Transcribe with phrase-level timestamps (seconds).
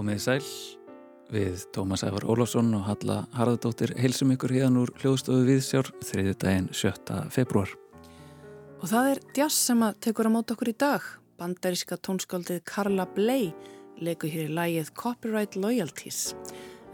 [0.00, 0.44] Komið sæl
[1.28, 6.68] við Tómas Ævar Ólafsson og Halla Harðardóttir heilsum ykkur hérna úr hljóðstofu viðsjár þriði daginn
[6.72, 7.18] 7.
[7.34, 7.68] februar.
[8.80, 11.04] Og það er Djass sem að tekur á mót okkur í dag.
[11.36, 13.50] Bandaríska tónskáldið Carla Bley
[14.00, 16.30] leikur hér í lægið Copyright Loyalties.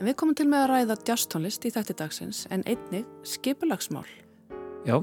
[0.00, 4.08] En við komum til með að ræða jazztónlist í þætti dagsins en einnig skipulagsmál.
[4.82, 4.98] Já,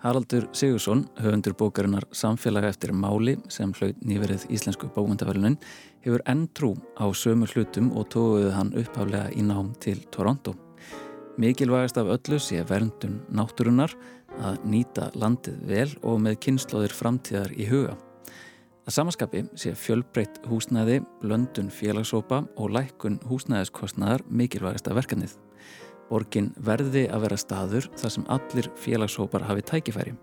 [0.00, 5.58] Haraldur Sigursson, höfundur bókarinnar Samfélaga eftir máli sem hlaut nýverið Íslensku bókmyndavælunin
[6.06, 10.54] hefur enn trú á sömu hlutum og tóðuði hann upphaflega í nám til Toronto.
[11.36, 13.92] Mikilvægast af öllu sé verndun náttúrunar
[14.40, 17.98] að nýta landið vel og með kynnslóðir framtíðar í huga.
[18.88, 25.36] Að samaskapi sé fjölbreytt húsnæði, blöndun félagsópa og lækkun húsnæðiskostnaðar mikilvægasta verkanið.
[26.10, 30.16] Borgin verði að vera staður þar sem allir félagshópar hafi tækifæri.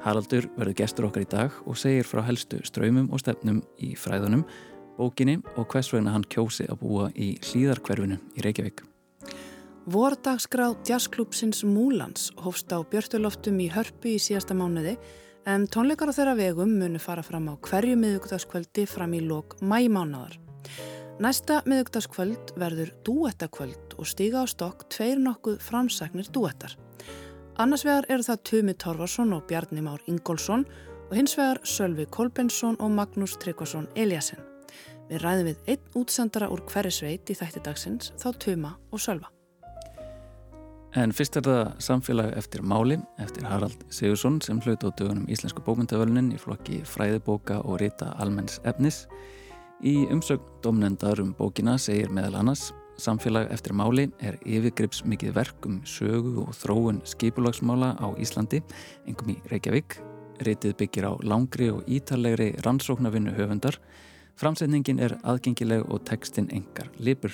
[0.00, 4.46] Haraldur verður gestur okkar í dag og segir frá helstu ströymum og stefnum í fræðunum,
[4.96, 8.84] bókinni og hvers vegna hann kjósi að búa í hlýðarkverfinu í Reykjavík.
[9.90, 14.96] Vordagsgráð jazzklúpsins Múlans hófst á Björnstuloftum í Hörpu í síðasta mánuði
[15.48, 20.36] en tónleikar á þeirra vegum munu fara fram á hverju miðugdagskvöldi fram í lok mæmánaðar.
[21.20, 26.78] Næsta miðugdagskvöld verður dúettakvöld og stíga á stokk tveir nokkuð framsæknir dúettar.
[27.60, 30.64] Annars vegar eru það Tumi Torvarsson og Bjarni Már Ingólfsson
[31.10, 34.40] og hins vegar Sölvi Kolbensson og Magnús Tryggvason Eliasson.
[35.10, 39.28] Við ræðum við einn útsendara úr hverju sveit í þætti dagsins, þá Tuma og Sölva.
[40.96, 45.60] En fyrst er það samfélag eftir máli, eftir Harald Sigursson sem hlut á dögunum Íslensku
[45.68, 49.04] bókmyndavölunin í flokki fræðibóka og rita almenns efnis.
[49.80, 55.66] Í umsögn domnendar um bókina segir meðal annars Samfélag eftir máli er yfirgrips mikið verk
[55.68, 58.60] um sögu og þróun skipulagsmála á Íslandi,
[59.08, 59.96] engum í Reykjavík.
[60.44, 63.80] Ritið byggir á langri og ítalegri rannsóknarvinnu höfundar.
[64.40, 67.32] Framsetningin er aðgengileg og textin engar lipur.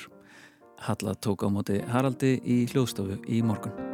[0.87, 3.86] Halla tók á móti Haraldi í hljóðstofu í morgun.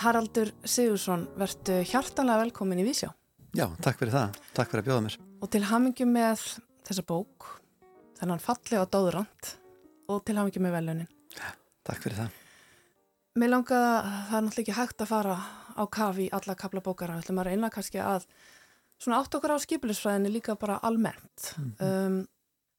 [0.00, 3.10] Haraldur Sigursson, verðtu hjartanlega velkomin í Vísjá.
[3.52, 4.36] Já, takk fyrir það.
[4.56, 5.16] Takk fyrir að bjóða mér.
[5.44, 6.44] Og til hamingjum með
[6.88, 7.48] þessa bók,
[8.16, 9.50] þennan fallega dóðurand
[10.08, 11.10] og til hamingjum með velunin.
[11.84, 12.38] Takk fyrir það.
[13.40, 15.34] Mér langaði að það er náttúrulega ekki hægt að fara
[15.76, 17.18] á kafi í alla kapla bókara.
[17.18, 18.24] Þú ætlum að reyna kannski að
[19.00, 21.52] svona átt okkur á skipilisfræðinni líka bara almennt.
[21.58, 22.06] Mm -hmm.
[22.06, 22.16] um,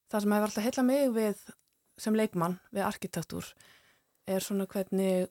[0.09, 1.45] það sem hefur alltaf heila mig við
[1.97, 3.45] sem leikmann, við arkitektúr,
[4.25, 5.29] er svona hvernig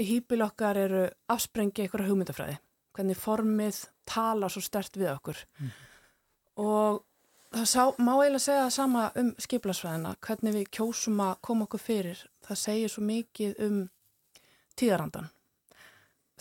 [0.00, 2.58] hýpil okkar eru afsprengi einhverja hugmyndafræði.
[2.94, 5.40] Hvernig formið tala svo stert við okkur.
[5.58, 5.70] Mm.
[6.62, 7.00] Og
[7.54, 11.82] það sá, má eiginlega segja það sama um skipilisfræðina, hvernig við kjósum að koma okkur
[11.82, 12.20] fyrir.
[12.46, 13.80] Það segir svo mikið um
[14.78, 15.30] tíðarandan.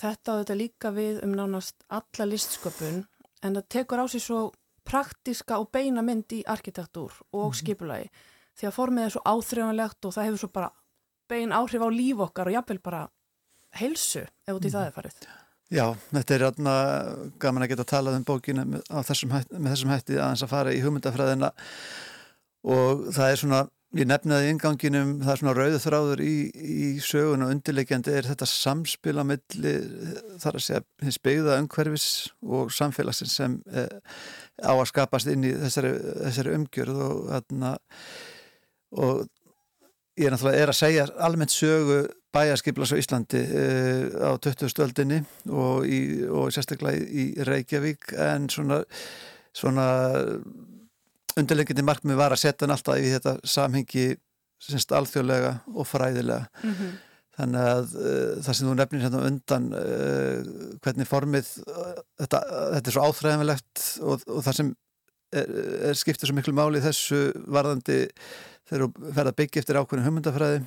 [0.01, 3.03] Þetta á þetta líka við um nánast alla listsköpun
[3.43, 4.51] en það tekur á sig svo
[4.83, 7.59] praktiska og beina mynd í arkitektúr og mm -hmm.
[7.59, 8.09] skipulagi
[8.57, 10.71] því að formið er svo áþreifanlegt og það hefur svo bara
[11.29, 13.09] bein áhrif á líf okkar og jafnvel bara
[13.79, 15.21] heilsu ef út í það er farið.
[15.73, 16.73] Já, þetta er ratna
[17.41, 20.73] gaman að geta talað um bókina með þessum, hætti, með þessum hætti aðeins að fara
[20.75, 21.53] í hugmyndafræðina
[22.73, 23.63] og það er svona
[23.93, 28.47] Ég nefnaði ynganginum, það er svona rauðu þráður í, í sögun og undirleikjandi er þetta
[28.49, 29.73] samspil á milli
[30.41, 32.07] þar að segja hins byggða umhverfis
[32.41, 33.93] og samfélagsins sem eh,
[34.65, 35.91] á að skapast inn í þessari,
[36.23, 37.71] þessari umgjörð og, þarna,
[38.97, 39.21] og
[40.17, 41.99] ég er náttúrulega er að segja almennt sögu
[42.33, 44.69] bæjarskiplas á Íslandi eh, á 20.
[44.69, 48.83] stöldinni og, í, og sérstaklega í Reykjavík en svona
[49.53, 49.87] svona
[51.39, 54.05] undirleikindi markmið var að setja hann alltaf í þetta samhengi
[54.63, 56.93] semst alþjóðlega og fræðilega mm -hmm.
[57.37, 62.39] þannig að uh, það sem þú nefnir hérna undan uh, hvernig formið uh, þetta,
[62.75, 64.73] þetta er svo áþræðanlegt og, og það sem
[65.33, 65.53] er,
[65.89, 67.99] er skiptir svo miklu máli þessu varðandi
[68.69, 70.63] þegar þú ferð að byggja eftir ákveðinu humundafræði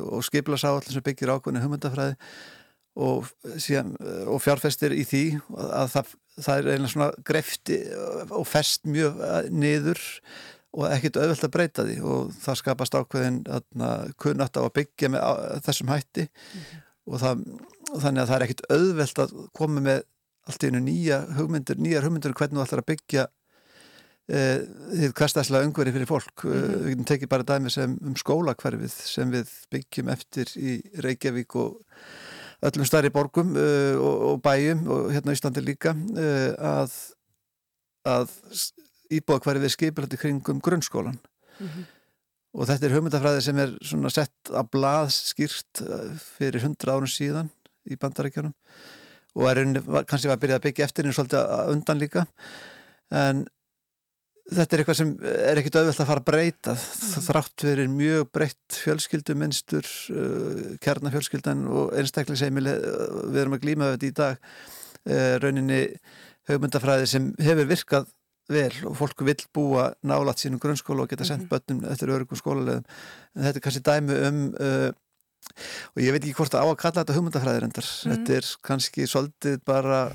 [0.00, 2.14] og skiplasáallin sem byggir ákveðinu humundafræði
[2.98, 3.28] og,
[3.60, 3.92] síðan,
[4.26, 7.78] og fjárfestir í því að það það er einlega svona grefti
[8.34, 10.02] og fest mjög eh, niður
[10.78, 13.40] og ekkert auðvöld að breyta því og það skapast ákveðin
[14.20, 15.24] kunnátt á að byggja með
[15.64, 16.84] þessum hætti mm -hmm.
[17.08, 17.42] og það,
[18.04, 20.02] þannig að það er ekkert auðvöld að koma með
[20.48, 23.26] allt í einu nýja hugmyndur, nýjar hugmyndur um hvernig þú ætlar að byggja
[24.28, 26.78] eh, því hverstæðslega umhverfi fyrir fólk mm -hmm.
[26.84, 31.78] við getum tekið bara dæmi sem um skólakverfið sem við byggjum eftir í Reykjavík og
[32.62, 35.94] öllum starri borgum uh, og, og bæjum og hérna Íslandi líka
[36.58, 36.92] að,
[38.04, 38.28] að
[39.62, 41.18] við skipilandi kringum grunnskólan
[41.60, 41.84] mm -hmm.
[42.52, 45.82] og þetta er hugmyndafræði sem er svona sett að blað skýrt
[46.18, 47.50] fyrir hundra árun síðan
[47.86, 48.54] í bandarækjunum
[49.38, 52.26] og er kannski var að byrja að byggja eftir en svolítið undan líka
[53.10, 53.46] en
[54.48, 56.74] þetta er eitthvað sem er ekkit auðvelt að fara að breyta.
[56.78, 63.90] Það þrátt verið mjög breytt fjölskylduminstur uh, kjarnafjölskyldan og einstaklingsheimili uh, við erum að glýma
[63.94, 65.82] þetta í dag uh, rauninni
[66.48, 68.08] haugmyndafræði sem hefur virkað
[68.48, 71.60] vel og fólk vil búa nálat sínum grunnskóla og geta sendt mm -hmm.
[71.68, 72.84] börnum eftir örugum skólalegum
[73.36, 74.90] en þetta er kannski dæmi um uh,
[75.94, 78.46] og ég veit ekki hvort það á að kalla þetta hugmyndafræðir endar mm þetta er
[78.62, 80.12] kannski svolítið bara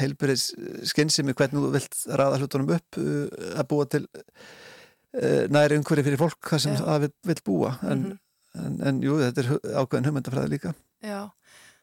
[0.00, 0.50] heilbyrðis
[0.90, 3.26] skynsimi hvernig þú vilt ræða hlutunum upp uh,
[3.56, 7.76] að búa til uh, næri umhverju fyrir fólk hvað sem það vil, búa.
[7.82, 8.66] En, mm -hmm.
[8.66, 10.74] en, en jú, þetta er ákveðin hugmyndafræði líka.
[11.02, 11.30] Já,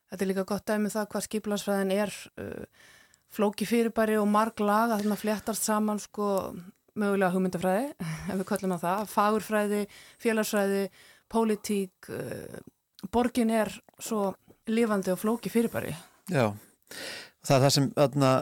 [0.09, 2.13] þetta er líka gott dæmi um það hvað skiplansfræðin er
[3.33, 6.55] flóki fyrirbæri og marg laga þannig að fléttast saman sko
[6.95, 7.93] mögulega hugmyndafræði,
[8.29, 9.07] ef við kallum á það.
[9.09, 9.87] Fagurfræði,
[10.19, 10.89] félagsfræði
[11.29, 12.11] pólitík
[13.11, 13.69] borgin er
[13.99, 14.33] svo
[14.67, 15.95] lifandi og flóki fyrirbæri.
[16.31, 16.53] Já,
[17.43, 18.33] það er það sem aðna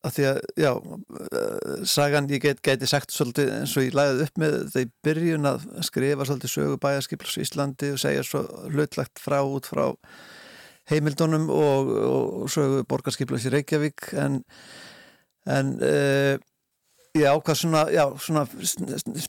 [0.00, 4.22] að því að, já, uh, sagan ég get, geti sagt svolítið eins og ég læðið
[4.24, 9.20] upp með í byrjun að skrifa svolítið sögu bæjarskipls í Íslandi og segja svo hlutlagt
[9.20, 9.84] frá út frá
[10.90, 14.40] heimildunum og, og sögu borgarskiplas í Reykjavík en,
[15.44, 16.40] en uh,
[17.18, 18.44] ég ákvað svona, já, svona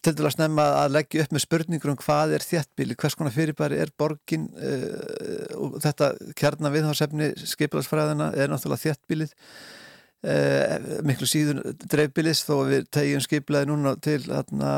[0.05, 3.79] til dæla snemma að leggja upp með spurningur um hvað er þjættbíli, hvers konar fyrirbæri
[3.81, 12.45] er borgin uh, og þetta kjarnar viðhásefni skiplasfræðina er náttúrulega þjættbílið uh, miklu síðun dreifbílis
[12.45, 14.71] þó við tegjum skiplaði núna til atna,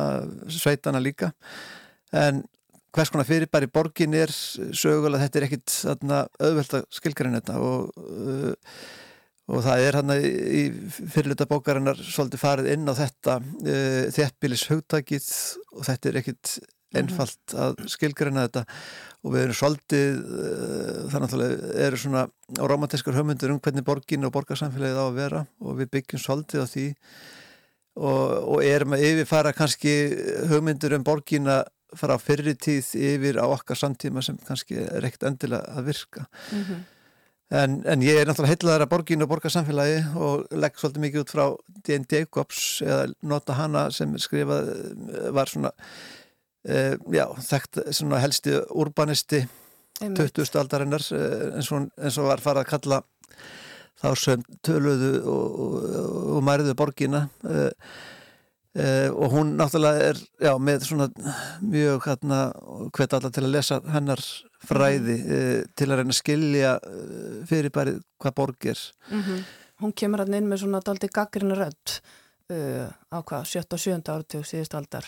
[0.48, 1.34] sveitana líka.
[2.16, 2.46] En
[2.94, 8.78] hvers konar fyrirbæri borgin er sögulega, þetta er ekkit auðvelt að skilgarinn þetta og, uh,
[9.52, 10.62] og það er hann í
[11.12, 15.28] fyrirluta bókarinnar svolítið farið inn á þetta uh, þjættbílis hugtækið
[15.76, 16.54] og þetta er ekkit
[16.94, 18.64] einfalt að skilgarina þetta.
[19.24, 22.24] Og við erum svolítið uh, þannig að það eru svona
[22.72, 26.68] romantískar höfmyndur um hvernig borgin og borgarsamfélagið á að vera og við byggjum svolítið á
[26.70, 26.88] því.
[27.94, 29.94] Og, og erum að yfirfara kannski
[30.50, 31.62] höfmyndur um borgina
[31.98, 36.26] fara á fyrri tíð yfir á okkar samtíma sem kannski er ekkert endilega að virka.
[36.52, 36.82] Mm -hmm.
[37.54, 41.34] En, en ég er náttúrulega heitlaðar að borginu og borgarsamfélagi og legg svolítið mikið út
[41.34, 41.44] frá
[41.86, 42.08] D.N.
[42.10, 44.72] Jacobs eða nota hana sem skrifað
[45.36, 49.44] var svona uh, já, þekkt svona helsti urbanisti
[50.02, 50.58] 20.
[50.58, 52.98] aldarinnar eh, eins og, eins og var farað að kalla
[54.02, 55.76] þá sem töluðu og, og,
[56.34, 57.70] og mæriðu borgina uh,
[58.74, 61.06] Uh, og hún náttúrulega er já, með svona
[61.62, 62.38] mjög hérna,
[62.98, 64.24] hvet allar til að lesa hennar
[64.66, 68.82] fræði uh, til að reyna að skilja uh, fyrir bærið hvað borg er
[69.12, 69.44] mm -hmm.
[69.84, 72.02] Hún kemur hann inn með svona daldi gaggrina rödd
[73.14, 73.62] á hvað, 7.
[73.74, 74.02] og 7.
[74.10, 75.06] ártug síðust aldar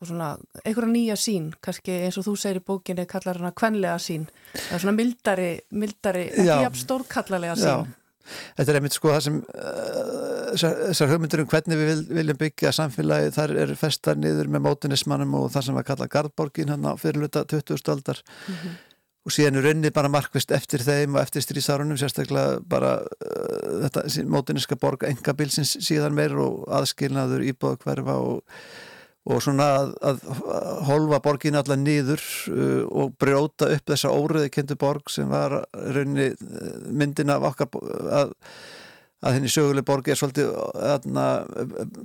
[0.00, 3.58] og svona einhverja nýja sín kannski eins og þú segir í bókinni kallar hann að
[3.60, 7.94] kvenlega sín það er svona mildari, mildari ekki jafn stórkallarlega sín.
[8.58, 9.40] Þetta er einmitt sko það sem
[10.58, 15.36] þessar hugmyndur um hvernig við vil, viljum byggja samfélagi, þar er festar niður með mótunismannum
[15.40, 17.80] og það sem var kallað Gardborgin hann á fyrirluta 20.
[17.92, 18.76] aldar mm -hmm.
[19.24, 24.24] og síðan er raunnið bara markvist eftir þeim og eftir strísárunum sérstaklega bara uh, þetta
[24.26, 28.42] mótuniska borga engabilsins síðan meir og aðskilnaður íbúða hverfa og
[29.30, 30.20] og svona að, að
[30.88, 36.30] holfa borgin allar nýður uh, og brjóta upp þessa óriði kentu borg sem var raunni
[36.34, 37.72] uh, myndin af okkar
[38.20, 38.36] að
[39.20, 41.24] að henni söguleg borgi er svolítið aðna,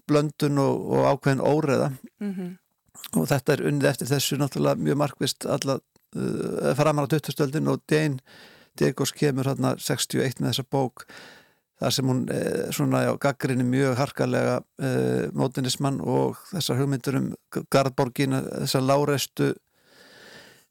[0.04, 2.50] blöndun og, og ákveðin óreða mm -hmm.
[3.22, 7.82] og þetta er unnið eftir þessu náttúrulega mjög markvist alla uh, framar á 2000-stöldin og
[7.90, 8.20] Dane
[8.80, 11.06] Diegos kemur hérna 61 með þessa bók
[11.82, 17.32] þar sem hún eh, svona já, gaggrinni mjög harkalega eh, mótinismann og þessar hugmyndur um
[17.74, 19.54] Garðborgin, þessar lárestu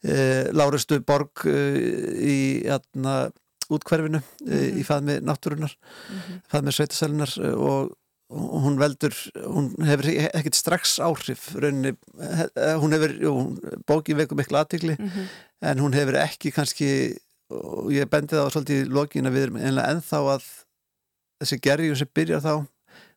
[0.05, 1.81] eh, lárestu borg eh,
[2.21, 3.33] í hérna
[3.73, 4.55] útkverfinu mm -hmm.
[4.55, 4.87] í mhm.
[4.89, 6.41] faðmi náttúrunar mm -hmm.
[6.49, 7.93] faðmi sveitasælunar eh, og,
[8.35, 9.15] hún veldur
[9.47, 11.93] hún hefur ekkert strax áhrif rauninni,
[12.81, 13.33] hún hefur jú,
[13.87, 15.27] bókin veikum miklu aðtikli mm -hmm.
[15.61, 17.19] en hún hefur ekki kannski
[17.51, 20.45] og ég bendi það á svolítið í login að við erum einlega ennþá að
[21.45, 22.53] þessi gerjum sem byrjar þá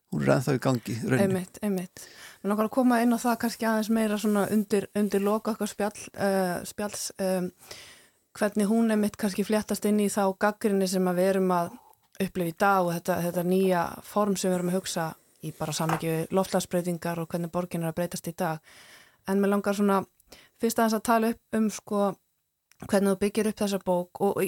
[0.08, 2.08] hún er ennþá í gangi einmitt, einmitt
[2.38, 4.18] Mér langar að koma inn á það kannski aðeins meira
[4.54, 7.48] undir, undir loka spjall, uh, spjalls um,
[8.38, 11.72] hvernig hún er mitt kannski fléttast inn í þá gaggrinni sem við erum að
[12.22, 15.08] upplifa í dag og þetta, þetta nýja form sem við erum að hugsa
[15.42, 18.62] í bara samvikið loftlagsbreytingar og hvernig borgin er að breytast í dag.
[19.26, 20.00] En mér langar svona
[20.58, 22.02] fyrst aðeins að tala upp um sko
[22.86, 24.40] hvernig þú byggir upp þessa bók og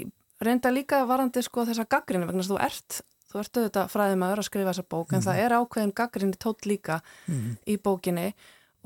[0.43, 4.49] reynda líka varandi sko þessa gaggrinni vegna þú ert, þú ert auðvitað fræðið maður að
[4.49, 5.17] skrifa þessa bók mm.
[5.17, 5.45] en það mhm.
[5.45, 7.57] er ákveðin gaggrinni tótt líka mm.
[7.67, 8.29] í bókinni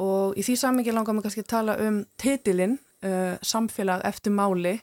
[0.04, 4.78] og í því samvikið langar mér kannski að tala um titilinn uh, samfélag eftir máli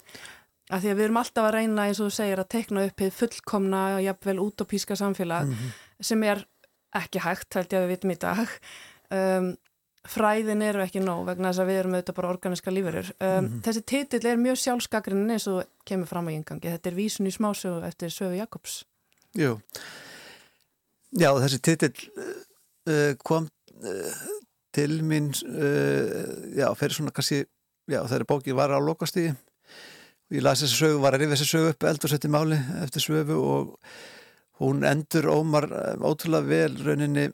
[0.71, 3.01] að því að við erum alltaf að reyna eins og þú segir að tekna upp
[3.11, 5.71] fullkomna, jafnvel utopíska samfélag mm
[6.05, 6.45] sem er
[6.97, 8.55] ekki hægt, held ég að við vitum í dag
[9.15, 9.51] um,
[10.11, 13.59] fræðin eru ekki nóg vegna þess að við erum auðvitað bara organiska lífurur um, -hmm.
[13.67, 17.35] þessi titill er mjög sjálfskakrinn eins og kemur fram á yngangi þetta er vísun í
[17.35, 18.81] smásögu eftir Söfu Jakobs
[19.39, 19.55] Jú.
[21.15, 24.21] Já, þessi titill uh, kom uh,
[24.75, 27.43] til mín uh, já, fyrir svona kannski
[27.91, 31.49] já, þegar bókið var á lokastíði og ég las þessi sögu, var að rifja þessi
[31.51, 33.93] sögu upp eldur setti máli eftir Söfu og
[34.63, 35.67] hún endur ómar
[35.99, 37.27] ótrúlega vel rauninni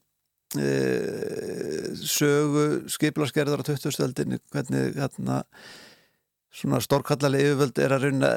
[2.07, 5.41] sögu skiplaskerðar á 2000-öldinni hvernig hérna
[6.53, 8.31] svona stórkallalegi yfirvöld er að reyna,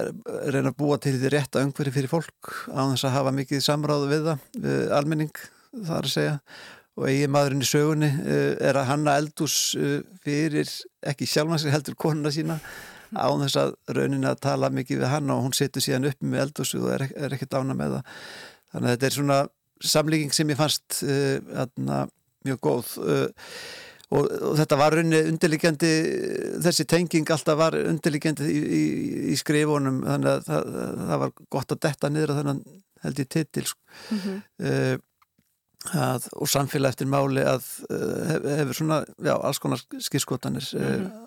[0.50, 4.11] reyna að búa til því rétta öngveri fyrir fólk á þess að hafa mikið samráðu
[4.11, 5.43] við það, við almenning
[5.87, 6.37] þar að segja.
[6.99, 10.69] Og eigin maðurinn í sögunni uh, er að hanna eldús uh, fyrir
[11.07, 12.59] ekki sjálfnansir heldur konuna sína
[13.14, 16.45] á þess að raunin að tala mikið við hann og hún setur síðan upp með
[16.45, 18.19] eldús og er, er ekkert ána með það.
[18.71, 19.38] Þannig að þetta er svona
[19.81, 22.05] samlíking sem ég fannst uh,
[22.45, 22.93] mjög góð
[24.11, 25.90] og, og þetta var rauninni undirliggjandi
[26.64, 28.83] þessi tenging alltaf var undirliggjandi í, í,
[29.35, 30.75] í skrifunum þannig að það,
[31.12, 32.75] það var gott að detta niður að þannig
[33.05, 35.00] held ég titil mm -hmm.
[36.02, 40.85] að, og samfélag eftir máli að uh, hef, hefur svona já, alls konar skýrskotanir mm
[40.85, 41.25] -hmm.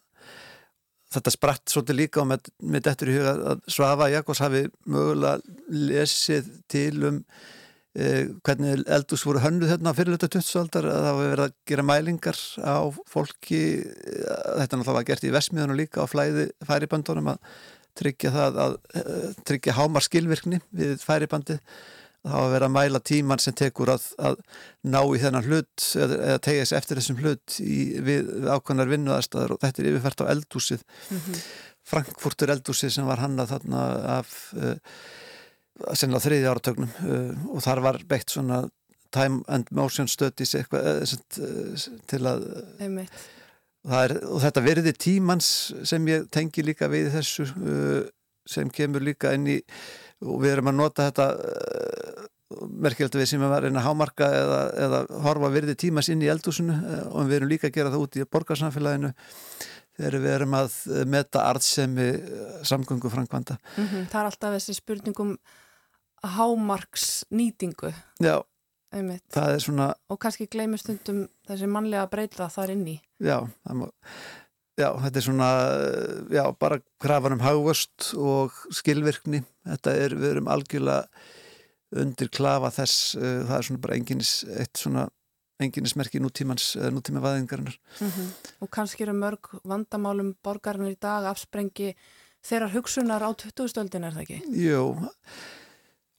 [1.16, 5.40] þetta spratt svolítið líka og með, með dettur í huga að Svafa Jakobs hafi mögulega
[5.70, 7.63] lesið til um Eh,
[7.94, 12.78] hvernig eldús voru hönnuð hérna fyrirluta 20-aldar að það var verið að gera mælingar á
[13.06, 17.60] fólki eh, þetta náttúrulega var gert í Vesmiðunum líka á flæði færibandunum að
[18.00, 21.60] tryggja það að eh, tryggja hámar skilvirkni við færibandi
[22.24, 24.40] það var verið að mæla tíman sem tekur að, að
[24.90, 28.90] ná í þennan hlut eða, eða tegja sér eftir þessum hlut í, við, við ákvæmnar
[28.90, 31.44] vinnuðarstaðar og þetta er yfirfært á eldúsið mm -hmm.
[31.84, 33.84] Frankfurtur eldúsið sem var hannað þarna
[34.18, 34.80] af uh,
[35.92, 38.64] sennilega þriði áratögnum uh, og þar var beitt svona
[39.14, 42.48] time and motion studies eitthvað uh, til að
[42.80, 45.48] er, og þetta verði tímans
[45.88, 48.04] sem ég tengi líka við þessu uh,
[48.50, 49.60] sem kemur líka inn í
[50.24, 51.28] og við erum að nota þetta
[52.84, 56.76] merkjöldu við sem að reyna að hámarka eða, eða horfa verði tímans inn í eldúsinu
[57.10, 59.10] og við erum líka að gera það út í borgarsamfélaginu
[59.98, 60.76] þegar við erum að
[61.10, 62.08] meta arðsemi
[62.68, 63.58] samgöngu frangvanda.
[63.76, 64.06] Mm -hmm.
[64.12, 65.34] Það er alltaf þessi spurningum
[66.24, 67.92] hámarks nýtingu
[68.24, 68.42] Já,
[68.94, 69.26] Einmitt.
[69.34, 73.44] það er svona og kannski gleymur stundum þessi mannlega breyta þar inn í Já,
[74.80, 75.50] já þetta er svona
[76.34, 81.04] já, bara krafanum hagvöst og skilvirkni þetta er, við erum algjörlega
[82.04, 85.10] undir klafa þess uh, það er svona bara enginis eitt svona
[85.62, 88.30] enginismerki nútímans, nútíma vaðingarinnar mm -hmm.
[88.60, 91.94] og kannski eru mörg vandamálum borgarnir í dag afsprengi
[92.44, 94.42] þeirrar hugsunar á 2000-öldin er það ekki?
[94.50, 94.96] Jú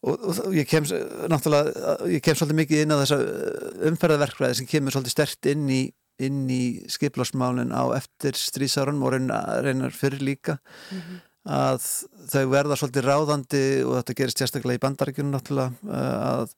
[0.05, 0.87] og, og ég kem
[1.31, 5.69] náttúrulega, ég kem svolítið mikið inn á þessa uh, umferðarverkfræði sem kemur svolítið stert inn
[5.73, 5.83] í,
[6.25, 11.23] inn í skiplásmálinn á eftir strísárunum og reynar fyrir líka mm -hmm.
[11.61, 11.89] að
[12.33, 16.55] þau verða svolítið ráðandi og þetta gerist sérstaklega í bandaríkjunum náttúrulega uh, að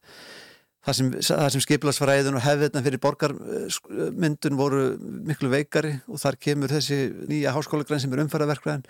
[0.86, 7.10] það sem, sem skiplásfræðin og hefðina fyrir borgarmyndun voru miklu veikari og þar kemur þessi
[7.26, 8.86] nýja háskólegræn sem er umferðarverkfræðin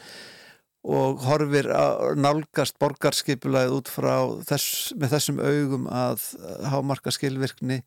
[0.87, 4.14] og horfir að nálgast borgarskipulæð út frá
[4.47, 6.28] þess, með þessum augum að
[6.71, 7.81] hámarka skilvirkni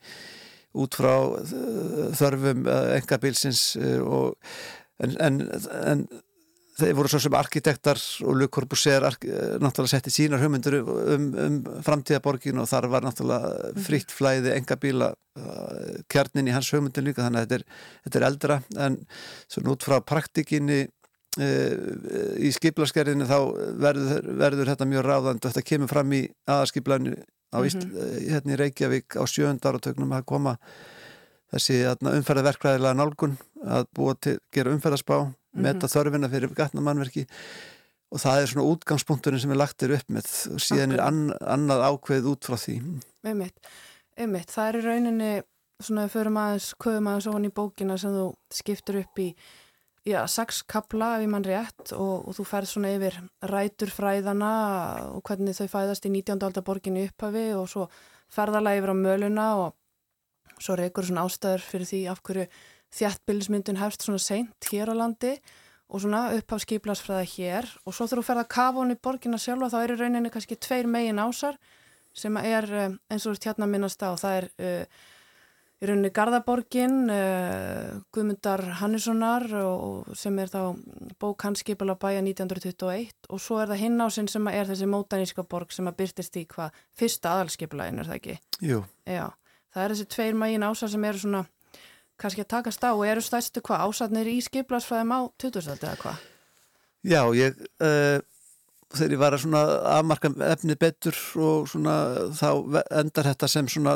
[0.79, 4.35] út frá uh, þörfum engabilsins uh, og
[4.99, 5.39] en, en,
[5.79, 6.03] en
[6.79, 12.59] þeir voru svo sem arkitektar og Luc Corbusier náttúrulega setti sínar hugmyndur um, um framtíðaborgin
[12.61, 13.81] og þar var náttúrulega mhm.
[13.87, 15.13] fritt flæði engabíla
[16.11, 19.01] kjarnin í hans hugmyndin líka þannig að þetta er, þetta er eldra en
[19.47, 20.98] svona út frá praktikinni Eh,
[21.39, 23.37] í skiplaskerðinu þá
[23.79, 27.15] verður, verður þetta mjög ráðand og þetta kemur fram í aðarskiplænu
[27.49, 28.29] á mm -hmm.
[28.29, 30.57] hérna í Reykjavík á sjöndar og tögnum að koma
[31.49, 35.61] þessi umferðarverkvæðilega nálgun að búa til, gera umferðarspá mm -hmm.
[35.61, 37.27] meta þörfina fyrir gatnamannverki.
[38.11, 40.25] Og það er svona útgangspunkturinn sem er lagtir upp með.
[40.53, 42.81] Og síðan er an, annað ákveð út frá því.
[43.23, 43.57] Ummitt,
[44.17, 45.41] ummitt, það er rauninni
[45.79, 49.35] svona að förum aðeins, köfum aðeins ofan í bókina sem þú skiptur upp í
[50.09, 53.17] já, sex kapla ef ég mann rétt og, og þú ferð svona yfir
[53.51, 54.51] rætur fræðana
[55.13, 56.41] og hvernig þau fæðast í 19.
[56.47, 57.87] aldar borginni upphafi og svo
[58.33, 62.47] ferðala yfir á möluna og svo reykur svona ástæður fyrir því af hverju
[62.99, 65.35] þjættbildismyndun hefst svona seint hér á landi
[65.89, 69.71] og svona upphaf skiplasfræða hér og svo þurfum við að ferða kafa honni borginna sjálfa
[69.73, 71.57] þá er í rauninni kannski tveir megin ásar
[72.17, 75.07] sem er eh, eins og hérna minnast á það er uh,
[75.79, 79.45] í rauninni Garðaborgin, uh, Guðmundar Hannessonar
[80.19, 80.61] sem er þá
[81.21, 84.89] bók hans skipala bæja 1921 og svo er það hinn á sinn sem er þessi
[84.91, 88.39] mótaníska borg sem að byrtist í hvað fyrsta aðalskipalaðin er það ekki?
[88.71, 88.81] Jú.
[89.07, 89.29] Já,
[89.73, 91.45] það er þessi tveir mægin ásar sem eru svona
[92.19, 96.27] kannski að takast á og eru stærstu hvað ásatnir í skiplasfæðum á 2000 eða hvað?
[97.07, 98.19] Já, ég uh,
[98.95, 99.61] þegar ég var að svona
[99.95, 101.95] afmarka efnið betur og svona
[102.35, 102.49] þá
[102.99, 103.95] endar þetta sem svona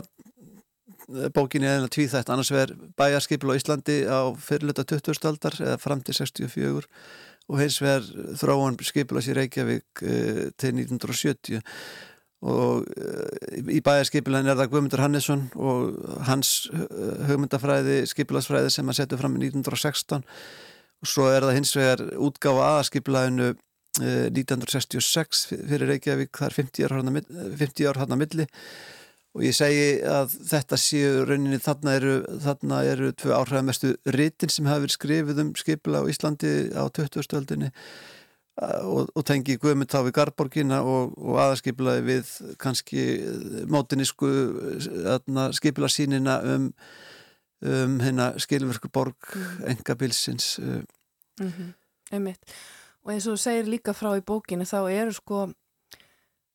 [1.36, 2.32] bókinni eða tvíþætt.
[2.32, 5.20] Annars verður bæjarskipil á Íslandi á fyrirluta 20.
[5.30, 6.88] aldar eða fram til 64
[7.52, 11.60] og hins verður þróan skipil á sér Reykjavík uh, til 1970
[12.44, 16.70] og uh, í bæjarskipilan er það Guðmundur Hannesson og hans
[17.28, 20.24] hugmyndafræði skipilasfræði sem hann setið fram í 1916
[21.04, 26.32] og svo er það hins vegar útgáfa aðskipilaginu uh, 1966 fyrir Reykjavík.
[26.32, 26.88] Það er 50
[27.92, 28.48] ár hann að milli
[29.34, 34.68] og ég segi að þetta séu rauninni þarna eru þarna eru tvei áhræðamestu ritin sem
[34.70, 37.72] hafa verið skrifið um skipla á Íslandi á 20-stöldinni
[38.62, 43.06] og, og tengi Guðmund þá við Garborgina og, og aðarskiplaði við kannski
[43.74, 44.30] mótinísku
[45.58, 46.70] skipla sínina um,
[47.66, 49.34] um hérna skilverku borg
[49.66, 50.84] engabilsins mm
[51.40, 51.74] -hmm.
[52.14, 52.40] Einmitt.
[53.04, 55.48] Og eins og þú segir líka frá í bókinu þá eru sko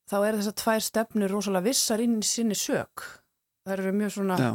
[0.08, 3.04] þá er þess að tvær stefnir rosalega vissar inn í sinni sög
[3.68, 4.50] það eru mjög svona Já.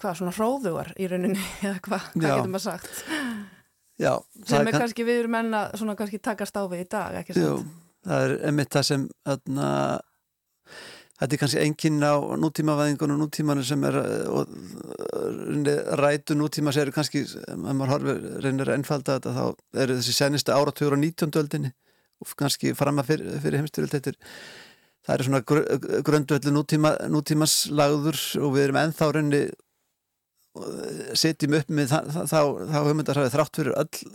[0.00, 3.00] hvað svona hróðuar í rauninni eða hvað, hvað getur maður sagt
[3.98, 4.12] Já,
[4.46, 4.84] sem er kann...
[4.84, 7.56] kannski við erum enna svona kannski takast á við í dag ekki Jú,
[8.06, 9.70] það er emitt það sem öðna,
[11.18, 13.98] þetta er kannski enginn á nútímavæðingun og nútímanu sem er
[14.30, 14.54] og,
[15.98, 20.14] rætu nútíma sem eru kannski, ef maður horfir reynir að ennfalda þetta þá eru þessi
[20.14, 21.34] senista áratugur á 19.
[21.42, 21.74] öldinni
[22.22, 24.10] og kannski fram að fyrir, fyrir heimstyrjöld
[25.08, 25.62] það er svona gr
[26.04, 29.42] grundvöldu nútíma, nútímas lagður og við erum ennþá raunni
[31.18, 34.14] setjum upp með þá, þá, þá höfumundar þrátt fyrir öll,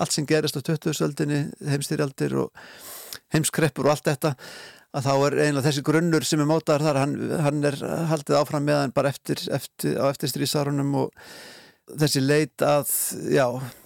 [0.00, 2.62] allt sem gerist á 20-söldinni heimstyrjaldir og
[3.34, 4.34] heimskreppur og allt þetta
[4.92, 7.78] að þá er einlega þessi grunnur sem er mótaður þar, hann, hann er
[8.10, 11.28] haldið áfram meðan bara eftir, eftir, á eftirstrísárunum og
[11.90, 12.90] þessi leit að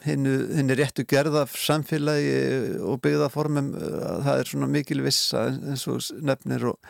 [0.07, 6.73] er réttu gerð af samfélagi og byggðaformum það er svona mikil vissa eins og nefnir
[6.73, 6.81] og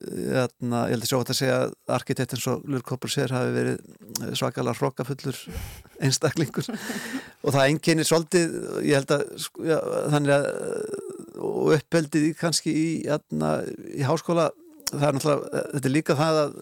[0.00, 4.30] Þarna, ég held að sjá að segja að arkitektin svo Lur Koppur sér hafi verið
[4.38, 5.40] svakalega hrókafullur
[6.06, 6.70] einstaklingur.
[7.44, 8.54] Og það enginnir svolítið
[8.88, 9.76] ég held að sko, já,
[10.14, 10.48] þannig að
[11.40, 13.52] og uppheldið kannski í, jæna,
[13.92, 14.48] í háskóla
[14.90, 16.56] það er náttúrulega, þetta er líka það að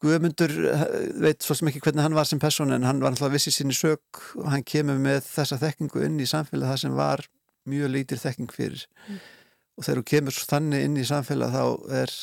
[0.00, 0.86] Guðmundur eh,
[1.20, 3.76] veit svo sem ekki hvernig hann var sem person en hann var alltaf vissið síni
[3.76, 7.26] sög og hann kemur með þessa þekkingu inn í samfélag það sem var
[7.68, 9.20] mjög lítir þekking fyrir mm.
[9.76, 11.64] og þegar þú kemur þannig inn í samfélag þá
[12.00, 12.14] er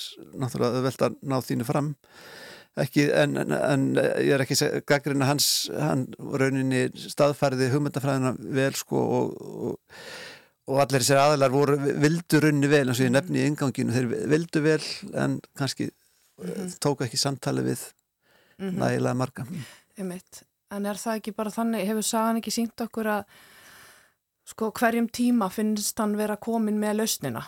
[0.42, 1.92] náttúrulega velt að ná þínu fram
[2.82, 4.58] ekki, en, en, en ég er ekki
[4.90, 10.02] gaggrinn að hans hann rauninni staðfæriði hugmyndafræðina vel sko og, og,
[10.68, 14.12] og allir þessir aðlar voru vildu runni vel eins og ég nefni í inganginu þeir
[14.34, 14.82] vildu vel
[15.14, 15.92] en kannski
[16.38, 16.80] mm -hmm.
[16.80, 17.82] tóku ekki samtali við
[18.58, 18.80] mm -hmm.
[18.80, 19.46] nægilega marga
[19.98, 20.44] Einmitt.
[20.72, 23.24] En er það ekki bara þannig, hefur sagan ekki sínt okkur að
[24.48, 27.44] sko hverjum tíma finnst hann vera komin með lausnina,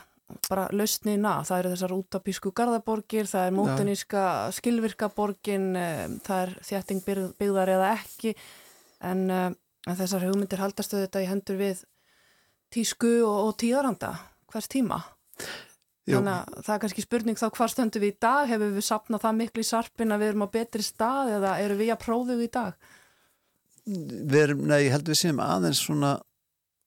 [0.49, 4.23] bara lausnina það eru þessar útapísku gardaborgir það er mótaníska
[4.57, 5.69] skilvirkaborgin
[6.25, 7.05] það er þjætting
[7.39, 8.35] byggðar eða ekki
[8.99, 11.85] en, en þessar hugmyndir haldastu þetta í hendur við
[12.73, 14.13] tísku og, og tíðaranda
[14.51, 14.99] hvers tíma
[16.07, 19.25] Þannig að það er kannski spurning þá hvað stöndum við í dag, hefur við sapnað
[19.25, 22.41] það miklu í sarpin að við erum á betri stað eða eru við að prófið
[22.45, 22.89] í dag?
[23.89, 26.15] Við erum, nei, ég held við sem aðeins svona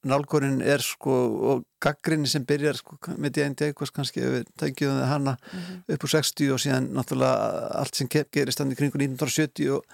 [0.08, 1.14] nálgórin er sko
[1.52, 3.56] og gaggrinni sem byrjar sko með D.N.
[3.58, 5.94] Deikos kannski ef við tengjum það hana mm -hmm.
[5.94, 9.84] upp úr 60 og síðan náttúrulega allt sem gerist þannig kringu 1970 og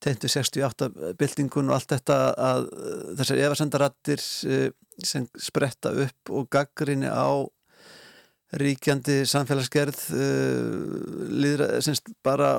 [0.00, 2.68] tentu 68 byltingun og allt þetta að
[3.16, 4.70] þessar efasendarattir eh,
[5.02, 7.48] sem spretta upp og gaggrinni á
[8.54, 12.52] ríkjandi samfélagsgerð uh, líðra, semst bara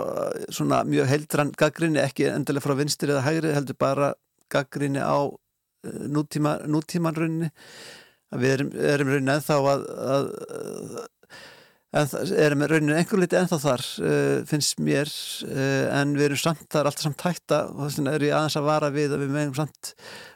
[0.52, 4.12] svona mjög heildrann gaggrinni, ekki endilega frá vinstir eða hægri, heldur bara
[4.52, 7.52] gaggrinni á uh, nútíma, nútímanrunni
[8.36, 10.28] við erum, erum raunin ennþá að, að,
[12.02, 15.12] að erum raunin einhver liti ennþá þar uh, finnst mér
[15.47, 18.60] uh, en við erum samt þar alltaf samt hætta og þess vegna er ég aðeins
[18.60, 19.93] að vara við að við meðum samt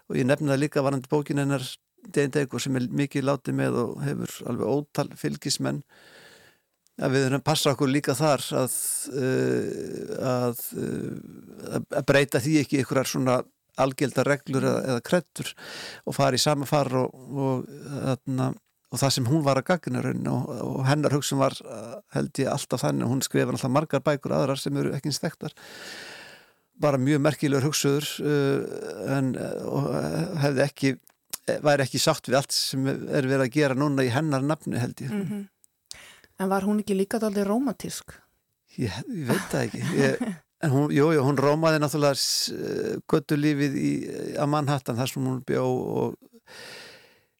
[0.07, 1.67] og ég nefna það líka varandi bókin hennar
[2.09, 5.83] Deindego sem er mikið látið með og hefur alveg ótal fylgismenn
[7.01, 8.75] að við erum að passa okkur líka þar að,
[9.15, 13.39] uh, að, uh, að breyta því ekki ykkurar svona
[13.81, 15.53] algjölda reglur eða, eða krettur
[16.05, 18.49] og fara í sama far og, og, þarna,
[18.91, 21.55] og það sem hún var að gagna og, og hennar hugsun var
[22.13, 23.07] held ég alltaf þannig.
[23.07, 25.55] Hún skrifa alltaf margar bækur aðrar sem eru ekki stektar
[26.81, 29.31] bara mjög merkilegur hugsuður uh, en
[30.41, 30.93] hefði ekki
[31.47, 35.01] væri ekki sátt við allt sem er verið að gera núna í hennar nafnu held
[35.01, 35.47] ég mm -hmm.
[36.41, 38.15] En var hún ekki líka allir romantísk?
[38.77, 40.21] Ég, ég veit það ekki ég,
[40.63, 43.91] en hún, jú, jú, hún rómaði náttúrulega göttu lífið í,
[44.39, 46.15] að Manhattan þar sem hún bjó og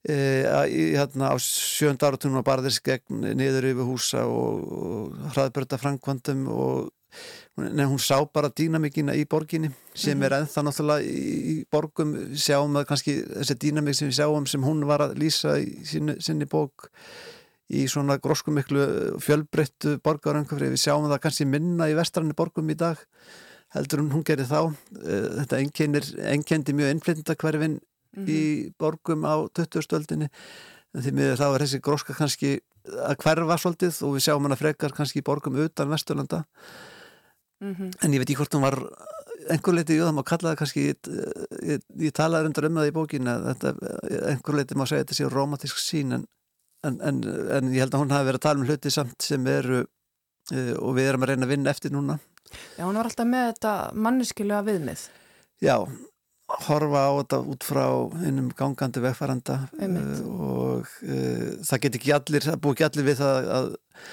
[0.03, 0.15] e,
[0.67, 6.47] í, hérna, á sjönda áratunum á barðis gegn niður yfir húsa og, og hraðbörda framkvandum
[6.51, 6.91] og
[7.61, 10.25] Nei, hún sá bara dýnamikina í borginni sem mm -hmm.
[10.25, 14.85] er enþá náttúrulega í, borgum sjáum að kannski þessi dýnamik sem við sjáum sem hún
[14.87, 16.89] var að lýsa í sinni, sinni bók
[17.71, 22.97] í svona gróskumiklu fjölbreyttu borgaröngafri, við sjáum það kannski minna í vestrannu borgum í dag
[23.75, 25.61] heldur hún hún gerir þá eh, þetta
[26.33, 28.27] enkendi mjög innflytnda hverfin mm -hmm.
[28.27, 29.81] í borgum á 20.
[29.81, 30.29] stöldinni
[30.93, 34.57] en því miður þá er þessi gróska kannski að hverfa svolítið og við sjáum hana
[34.59, 36.43] frekar kannski í borgum utan Vesturlanda
[37.61, 37.95] mm -hmm.
[38.03, 38.79] en ég veit ekki hvort hún var
[39.49, 41.09] einhver leiti, jú það má kalla það kannski ég,
[41.65, 43.73] ég, ég talaði rundar um það í bókin að þetta,
[44.33, 46.27] einhver leiti má segja þetta sé romantísk sín en,
[46.87, 47.23] en, en,
[47.57, 50.75] en ég held að hún hafi verið að tala um hluti samt sem eru uh,
[50.77, 52.19] og við erum að reyna að vinna eftir núna.
[52.77, 53.75] Já, hún var alltaf með þetta
[54.07, 55.05] manneskilega viðmið.
[55.63, 55.75] Já,
[56.67, 57.85] horfa á þetta út frá
[58.25, 63.23] einum gangandi vegfæranda uh, og uh, það get ekki allir, það búið ekki allir við
[63.23, 64.11] það að uh,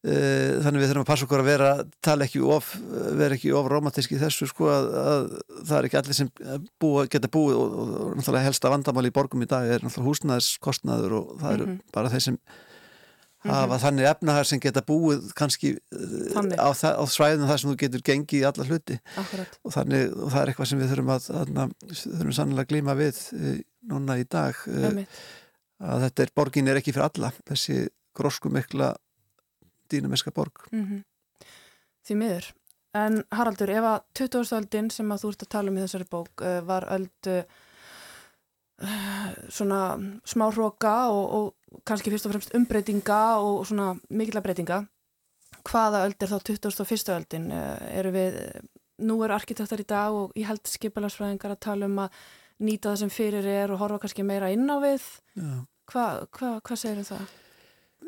[0.00, 2.70] þannig við þurfum að passa okkur að vera tala ekki of,
[3.20, 5.26] vera ekki of romantíski þessu sko að, að
[5.58, 6.30] það er ekki allir sem
[6.80, 10.08] búa, geta búið og, og, og náttúrulega helsta vandamáli í borgum í dag er náttúrulega
[10.08, 11.92] húsnæðiskostnaður og það eru mm -hmm.
[11.92, 12.38] bara þeir sem
[13.44, 13.82] hafa mm -hmm.
[13.82, 15.76] þannig efnahar sem geta búið kannski
[16.56, 18.98] á, á svæðinu þar sem þú getur gengið í alla hluti
[19.64, 22.72] og, þannig, og það er eitthvað sem við þurfum að, að, að þurfum sannlega að
[22.72, 23.16] glíma við
[23.88, 25.08] núna í dag Emitt.
[25.80, 28.48] að þetta er, borgin er ekki fyrir alla þessi grósku
[29.90, 31.02] dýnamiska borg mm -hmm.
[32.06, 32.52] Því miður
[32.94, 34.90] en Haraldur, ef að 20.
[34.90, 37.44] sem að þú ert að tala um í þessari bók var öll
[39.48, 39.80] svona
[40.24, 44.86] smá hróka og, og kannski fyrst og fremst umbreytinga og svona mikilla breytinga
[45.68, 47.10] hvaða öld er þá 2001.
[47.14, 48.38] öldin eru við,
[49.04, 52.16] nú eru arkitektar í dag og ég held skipalarsfræðingar að tala um að
[52.64, 55.04] nýta það sem fyrir er og horfa kannski meira inn á við
[55.90, 57.36] hvað hva, hva segir um það?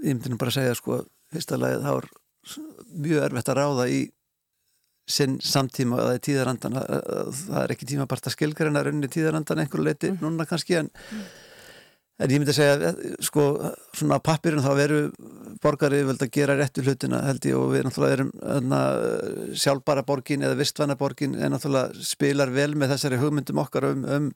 [0.02, 2.10] Ég myndi nú bara að segja sko, fyrsta lagið þá er
[3.06, 4.02] mjög erfitt að ráða í
[5.10, 6.76] sinn samtíma og það er tíðarandan
[7.36, 10.20] það er ekki tíma bara að skilgreina rauninni tíðarandan einhverju leiti mm.
[10.22, 11.24] núna kannski en, mm.
[12.22, 12.92] en ég myndi að segja
[13.26, 13.46] sko
[13.98, 15.00] svona á pappirinn þá veru
[15.62, 18.82] borgari völd að gera réttu hlutina held ég og við náttúrulega erum enna,
[19.58, 24.30] sjálfbara borgin eða vistvæna borgin en náttúrulega spilar vel með þessari hugmyndum okkar um, um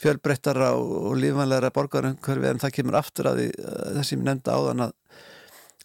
[0.00, 1.72] fjölbreyttara og, og lífanlegra
[2.24, 3.50] hverfi en það kemur aftur að því
[3.98, 4.96] þessi ég nefnda á þann að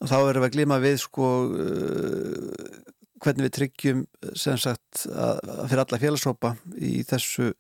[0.02, 2.82] og þá erum við að glima við sko uh,
[3.24, 4.02] hvernig við tryggjum
[4.38, 7.54] sem sagt að, að fyrir alla félagsópa í þessu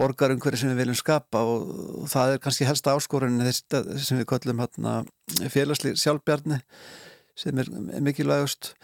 [0.00, 1.44] borgarumhverju sem við viljum skapa.
[1.44, 1.70] Og,
[2.02, 5.00] og það er kannski helsta áskorunin þess sem við köllum hérna,
[5.52, 6.60] félagsli sjálfbjarni
[7.38, 7.70] sem er
[8.04, 8.74] mikilvægust.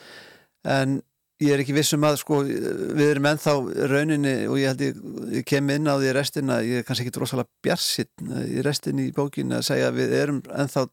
[0.67, 1.01] En
[1.43, 3.57] ég er ekki vissum að sko við erum ennþá
[3.93, 5.01] rauninni og ég held ég,
[5.37, 9.17] ég kem inn á því restina, ég er kannski ekki drosalega bjarsinn í restinni í
[9.17, 10.87] bókinu að segja að við erum ennþá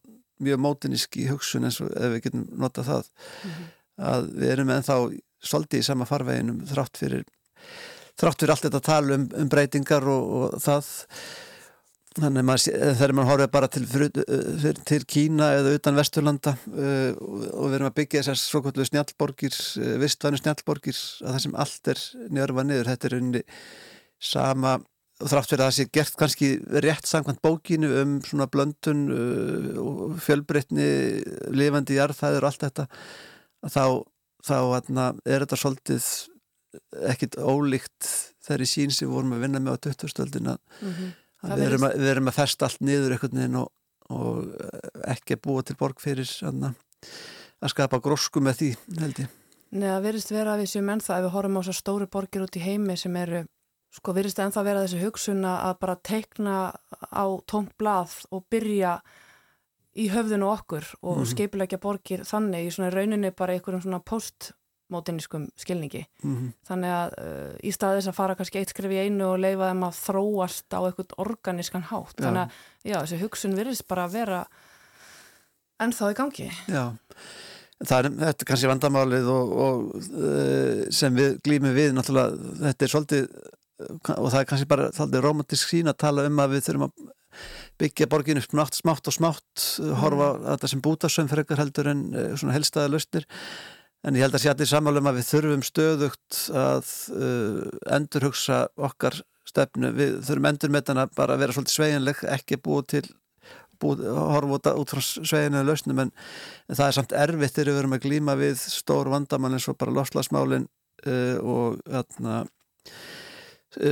[0.44, 3.10] mjög mótinisk í hugsun eins og ef við getum notað það.
[3.14, 4.98] Mm -hmm að við erum ennþá
[5.44, 7.26] svolítið í sama farveginum þrátt fyrir
[8.20, 10.92] þrátt fyrir allt þetta tal um, um breytingar og, og það.
[12.14, 12.66] Þannig að
[13.00, 17.90] þegar mann horfið bara til, fyrir, til Kína eða utan Vesturlanda uh, og við erum
[17.90, 22.04] að byggja þessar svokallu snjálborgir uh, vistvænu snjálborgir að það sem allt er
[22.38, 23.42] njörfa niður, þetta er unni
[24.22, 24.93] sama og
[25.30, 26.50] þrátt fyrir að það sé gert kannski
[26.84, 30.88] rétt samkvæmt bókinu um svona blöndun uh, og fjölbreytni
[31.56, 32.88] lifandi jarðfæður og allt þetta
[33.64, 33.86] þá,
[34.44, 36.08] þá atna, er þetta svolítið
[37.14, 38.10] ekkit ólíkt
[38.44, 41.14] þeirri sín sem vorum að vinna með á 2000-stöldina mm -hmm.
[41.54, 43.70] við, við erum að festa allt niður einhvern veginn og,
[44.10, 46.74] og ekki að búa til borg fyrir atna,
[47.62, 49.40] að skapa grósku með því held ég
[49.74, 52.44] Nei, það verist vera að við séum ennþá ef við horfum á þessar stóru borgir
[52.46, 53.40] út í heimi sem eru,
[53.94, 56.56] sko, verist ennþá vera þessi hugsunna að bara teikna
[57.14, 58.98] á tómt blað og byrja
[59.94, 61.32] í höfðun og okkur og mm -hmm.
[61.32, 66.52] skeipilegja borgir þannig í svona rauninni bara einhverjum svona postmodernískum skilningi mm -hmm.
[66.68, 69.84] þannig að uh, í staðis að fara kannski eitt skrif í einu og leifa þeim
[69.84, 72.26] að þróast á eitthvað organískan hátt já.
[72.26, 72.52] þannig að
[72.84, 74.46] já, þessi hugsun virðist bara að vera
[75.80, 76.98] ennþá í gangi Já,
[77.86, 82.34] það er þetta er kannski vandamálið og, og uh, sem við glýmum við náttúrulega
[82.66, 83.28] þetta er svolítið
[84.16, 84.90] og það er kannski bara
[85.24, 87.12] romantisk sín að tala um að við þurfum að
[87.82, 89.64] byggja borginu smátt, smátt og smátt
[90.02, 90.44] horfa mm.
[90.44, 92.04] að þetta sem bútasömm fyrir ekkar heldur en
[92.38, 93.26] svona helstaða lausnir.
[94.04, 97.60] En ég held að sé allir sammálum að við þurfum stöðugt að uh,
[97.96, 102.90] endurhugsa okkar stefnu, við þurfum endur með þannig að bara vera svolítið sveiginleg, ekki búið
[102.94, 103.04] til
[103.84, 106.04] búið, horfa út frá sveginlega lausnum.
[106.04, 106.12] En,
[106.68, 109.80] en það er samt erfitt þegar við verum að glýma við stór vandamann eins og
[109.80, 110.68] bara loslasmálin
[111.08, 112.44] uh, og þarna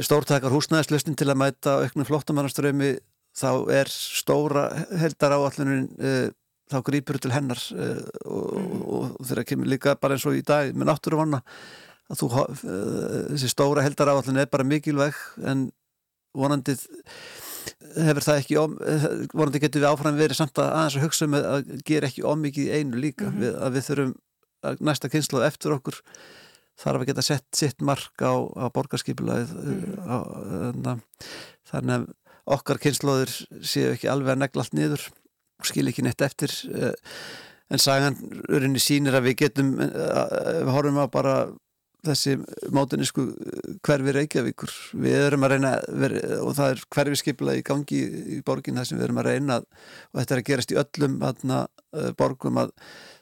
[0.06, 2.96] stórtakar húsnæðislöstin til að mæta auknum flottamannarströmi
[3.38, 4.66] þá er stóra
[5.00, 6.32] heldar áallunin uh,
[6.72, 10.44] þá grýpur til hennar uh, og, og, og þeirra kemur líka bara eins og í
[10.46, 11.42] dag með náttúruvanna
[12.12, 12.50] að þú, uh,
[13.32, 15.18] þessi stóra heldar áallun er bara mikilvæg
[15.48, 15.70] en
[16.38, 16.84] vonandið
[17.92, 18.76] hefur það ekki om,
[19.36, 22.72] vonandi getur við áfram verið samt að aðeins að hugsa um að gera ekki ómikið
[22.72, 23.42] einu líka mm -hmm.
[23.44, 24.14] við, að við þurfum
[24.88, 26.00] næsta kynslu eftir okkur
[26.80, 31.02] þarf að geta sett sitt mark á, á borgarskipulaðið mm -hmm.
[31.72, 32.10] þannig að
[32.52, 33.32] okkar kynsluður
[33.62, 35.08] séu ekki alveg að negla allt niður
[35.66, 36.94] skil ekki neitt eftir eh,
[37.72, 38.18] en sagan
[38.50, 41.36] urinni sínir að við getum eh, við horfum á bara
[42.06, 42.38] þessi
[42.74, 43.28] mótunísku
[43.86, 44.72] hverfi Reykjavíkur
[45.04, 48.00] við erum að reyna veri, og það er hverfi skipla í gangi
[48.38, 51.20] í borgin þar sem við erum að reyna og þetta er að gerast í öllum
[51.28, 51.60] aðna,
[51.94, 52.74] uh, borgum að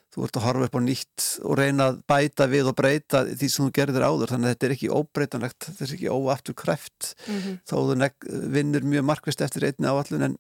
[0.10, 3.50] þú ert að horfa upp á nýtt og reyna að bæta við og breyta því
[3.50, 7.12] sem þú gerðir áður þannig að þetta er ekki óbreytanlegt þetta er ekki óaftur kreft
[7.28, 7.60] mm -hmm.
[7.69, 10.38] þó þú vinnur mjög markvist eftir einni áallun en,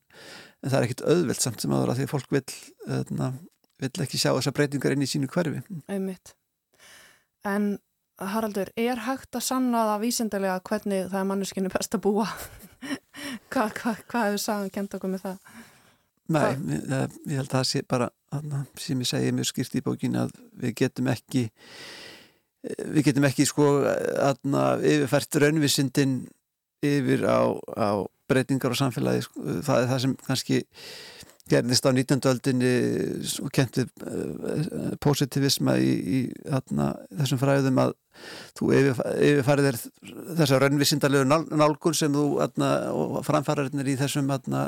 [0.63, 2.45] en það er ekkit auðvilt samt sem aður að því að fólk vil,
[2.87, 3.31] uh,
[3.79, 6.33] vil ekki sjá þessa breytingar inn í sínu hverfi Einmitt.
[7.45, 7.77] En
[8.19, 12.25] Haraldur, er hægt að sanna það vísindilega hvernig það er manneskinu best að búa?
[13.49, 15.37] Hvað hva, hva hefur sagan kent okkur með það?
[16.29, 18.09] Nei, ég, ég held að það sé bara
[18.77, 21.47] sem ég segi mjög skýrt í bókinu að við getum ekki
[22.61, 23.69] við getum ekki sko
[24.19, 26.19] aðna, yfirfært raunvísindin
[26.85, 27.89] yfir á, á
[28.29, 30.59] breytingar og samfélagi sko, það er það sem kannski
[31.49, 32.21] gerðist á 19.
[32.29, 32.71] öldinni
[33.43, 36.19] og kentið uh, positivisma í, í
[36.55, 37.93] atna, þessum fræðum að
[38.59, 39.77] þú yfirfærið er
[40.39, 44.65] þessar raunvísindalegu nálgun sem þú atna, og framfærarnir í þessum atna,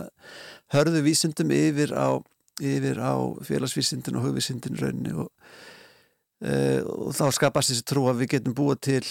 [0.73, 3.13] hörðu vísindum yfir á, á
[3.47, 5.31] félagsvísindin og hugvísindin raunni og,
[6.45, 9.03] uh, og þá skapast þessi trú að við getum búið til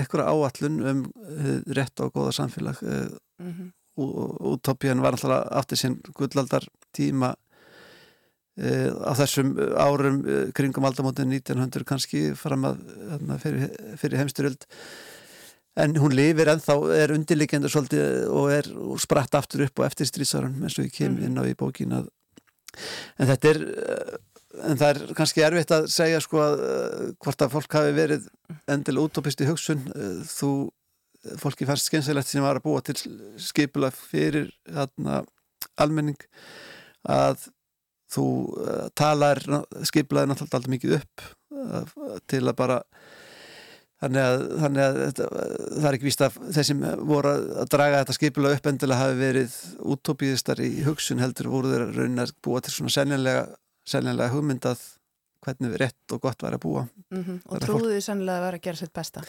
[0.00, 5.98] eitthvað áallun um uh, rétt og góða samfélag mm -hmm útópían var alltaf aftur sinn
[6.16, 7.32] gullaldar tíma
[8.56, 12.80] e, á þessum árum e, kringum aldamótin 1900 kannski fram að
[13.42, 13.66] fyrir,
[14.00, 14.66] fyrir heimstyrjöld
[15.80, 20.58] en hún lifir ennþá, er undirliggjandi svolítið og er og spratt aftur upp á eftirstrísaran
[20.62, 21.28] eins og ég kem mm.
[21.28, 22.10] inn á í bókin að
[23.18, 23.62] en þetta er
[24.66, 26.60] en það er kannski erfitt að segja sko að
[27.22, 28.26] hvort að fólk hafi verið
[28.70, 29.82] endilega útópist í hugsun
[30.26, 30.52] þú
[31.40, 32.96] fólki fannst skynsilegt sem var að búa til
[33.40, 35.22] skipula fyrir þarna,
[35.80, 36.20] almenning
[37.08, 37.48] að
[38.10, 38.26] þú
[38.58, 39.40] uh, talar
[39.86, 42.78] skipulaði náttúrulega alltaf mikið upp uh, til að bara
[44.00, 45.26] þannig að, þannig að þetta,
[45.74, 49.18] það er ekki víst að þeir sem voru að draga þetta skipula upp endilega hafi
[49.20, 49.58] verið
[49.94, 53.44] útópíðistar í hugsun heldur voru þeir að raun að búa til svona sennilega,
[53.88, 54.86] sennilega hugmyndað
[55.44, 57.38] hvernig við rétt og gott var að búa mm -hmm.
[57.46, 59.24] og trúðu því sennilega að vera að gera sitt besta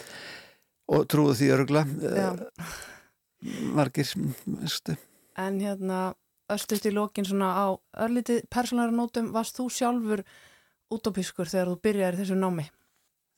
[0.91, 2.65] og trúðu því örugla eh,
[3.75, 4.09] margir
[4.45, 4.97] veistu.
[5.39, 6.11] En hérna
[6.51, 7.65] öllust í lókin svona á
[8.05, 10.25] örlítið persónæra nótum, varst þú sjálfur
[10.91, 12.67] útópískur þegar þú byrjaði þessu námi?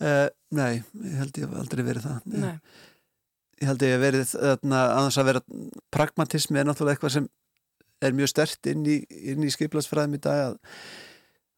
[0.04, 0.26] Uh,
[0.58, 2.56] nei, ég held ég aldrei verið það Nei
[3.62, 5.42] Ég held ég hef verið aðeins að vera
[5.94, 7.28] pragmatismi er náttúrulega eitthvað sem
[8.04, 10.58] er mjög stert inn í, í skiplarsfræðum í dag að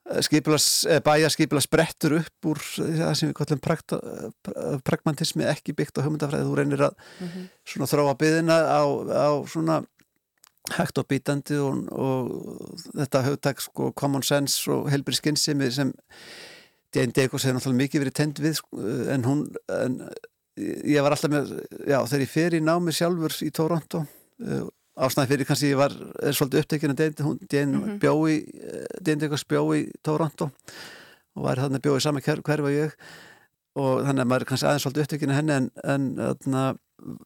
[0.05, 3.61] Skipulas, bæjarskipula sprettur upp úr það sem við kallum
[4.85, 7.47] pragmatismi ekki byggt á hugmyndafræði þú reynir að mm -hmm.
[7.65, 9.79] svona þróa byðina á, á svona
[10.73, 15.93] hægt og bítandi og, og þetta hugtak sko common sense og helbri skinnsimi sem
[16.95, 18.79] Jane Degos hefur náttúrulega mikið verið tend við sko,
[19.11, 19.99] en hún en
[20.55, 21.51] ég var alltaf með,
[21.83, 24.05] já þegar ég fer í námi sjálfur í Toronto
[24.95, 25.93] Ásnæði fyrir kannski ég var
[26.31, 27.01] svolítið upptekinn að
[27.51, 27.99] Dein mm -hmm.
[27.99, 28.36] bjói
[29.03, 30.51] Dein Deikos bjói Toronto
[31.36, 32.95] og var þannig bjói saman hverfa ég.
[33.75, 36.77] Og þannig að maður er kannski aðeins svolítið upptekinn að henni en, en þarna,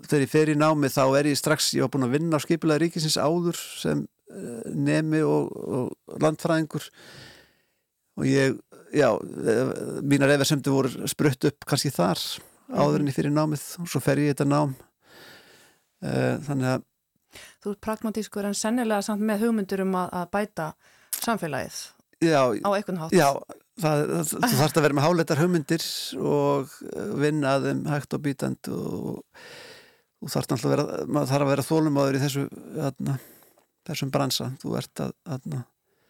[0.08, 2.46] þegar ég fer í námi þá er ég strax, ég var búin að vinna á
[2.46, 4.02] skipilaði ríkisins áður sem
[4.34, 6.90] uh, nemi og, og landfræðingur.
[8.18, 8.58] Og ég
[8.98, 12.20] já, eh, mínar efersemdi voru sprutt upp kannski þar
[12.74, 14.74] áður en ég fyrir námið og svo fer ég þetta nám.
[16.02, 16.89] Þannig að
[17.64, 20.68] þú ert pragmatískur en sennilega samt með hugmyndur um að, að bæta
[21.20, 21.80] samfélagið
[22.26, 23.16] já, á einhvern hátt.
[23.16, 23.30] Já,
[23.80, 25.88] það, það, þú þarfst að vera með háleitar hugmyndir
[26.20, 26.78] og
[27.24, 29.42] vinna að þeim hægt og bítand og
[30.20, 32.46] þú þarfst alltaf að vera, maður þarf að vera þólum áður í þessu,
[32.78, 33.20] þarna,
[33.90, 35.52] þessum bransa, þú ert að, að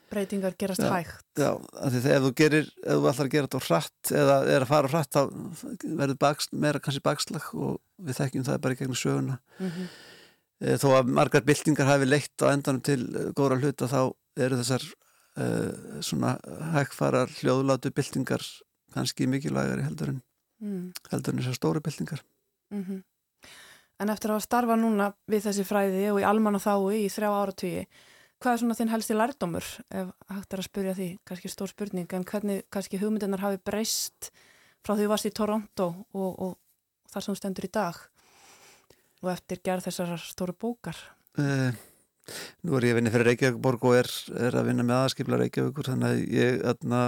[0.09, 3.47] breytingar gerast já, hægt Já, af því þegar ef þú gerir ef þú að gera
[3.47, 5.21] þetta á hratt eða er að fara hratt þá
[5.99, 9.91] verður meira kannski bakslag og við þekkjum það bara í gegnum söguna mm -hmm.
[10.61, 13.01] E, þó að margar byltingar hafi leitt á endanum til
[13.37, 14.01] góðra hluta þá
[14.39, 15.45] eru þessar e,
[16.05, 16.35] svona
[16.75, 18.45] hægfarar hljóðlátu byltingar
[18.93, 20.21] kannski mikilvægari heldur en
[20.61, 20.85] mm.
[21.11, 22.23] heldur en þessar stóru byltingar
[22.73, 23.03] mm -hmm.
[23.99, 27.87] En eftir að starfa núna við þessi fræði og í almanna þái í þrjá áratvíi
[28.39, 32.13] Hvað er svona þinn helsti lærdómur ef hægt er að spurja því, kannski stór spurning
[32.15, 34.29] en hvernig kannski hugmyndunar hafi breyst
[34.79, 37.99] frá því þú varst í Toronto og, og, og þar sem þú stendur í dag
[39.23, 40.97] og eftir gerð þessar stóru bókar
[41.39, 41.71] uh,
[42.63, 45.87] Nú er ég að vinna fyrir Reykjavík og er, er að vinna með aðskipla Reykjavíkur
[45.89, 46.99] þannig að ég aðna,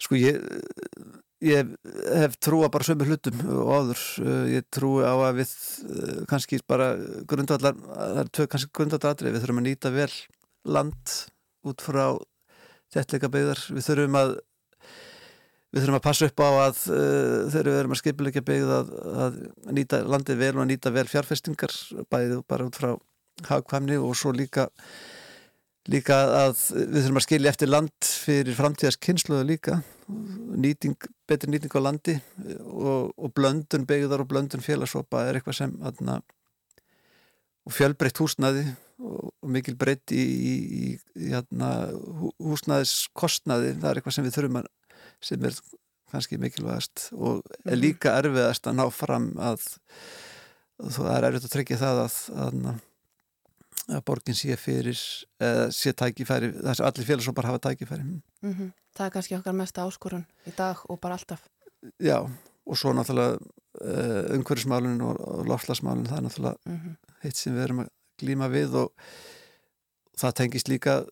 [0.00, 0.38] sko ég
[1.40, 1.70] Ég
[2.20, 4.00] hef trúa bara sömu hlutum og áður.
[4.20, 5.52] Eh, ég trúi á að við
[5.88, 6.90] eh, kannski bara
[7.28, 10.10] grundvallar, það er tvö kannski grundvalladrið, við þurfum að nýta vel
[10.68, 11.14] land
[11.64, 12.04] út frá
[12.92, 13.62] þettleika byggðar.
[13.72, 14.34] Við þurfum að
[15.70, 18.90] við þurfum að passa upp á að uh, þegar við erum að skipilegja byggð að,
[19.26, 19.38] að
[19.78, 21.76] nýta landið vel og að nýta vel fjárfestingar
[22.10, 22.90] bæðið bara út frá
[23.48, 24.68] hagkvæmni og svo líka
[25.90, 29.78] líka að við þurfum að skilja eftir land fyrir framtíðas kynsluðu líka
[30.60, 32.16] nýting, betri nýting á landi
[32.66, 36.18] og, og blöndun begðar og blöndun félagsópa er eitthvað sem aðna,
[37.64, 38.66] og fjölbreytt húsnaði
[39.00, 40.84] og, og mikil breytt í, í,
[41.16, 41.70] í aðna,
[42.42, 44.70] húsnaðiskostnaði það er eitthvað sem við þurfum að
[45.24, 45.56] sem er
[46.10, 47.80] kannski mikilvægast og er mhm.
[47.80, 49.66] líka erfiðast að ná fram að,
[50.82, 52.54] að það er erfitt að tryggja það að, að
[53.90, 54.98] að borgin sé fyrir
[55.42, 58.72] eða sé tækifæri, þess að allir félagsópar hafa tækifæri mm -hmm.
[58.96, 61.48] Það er kannski okkar mesta áskorun í dag og bara alltaf
[61.98, 62.28] Já,
[62.66, 63.38] og svo náttúrulega
[63.80, 66.96] uh, umhverfismálun og, og lofslagsmálun það er náttúrulega mm -hmm.
[67.22, 68.92] heitt sem við erum að glíma við og
[70.18, 71.06] það tengist líka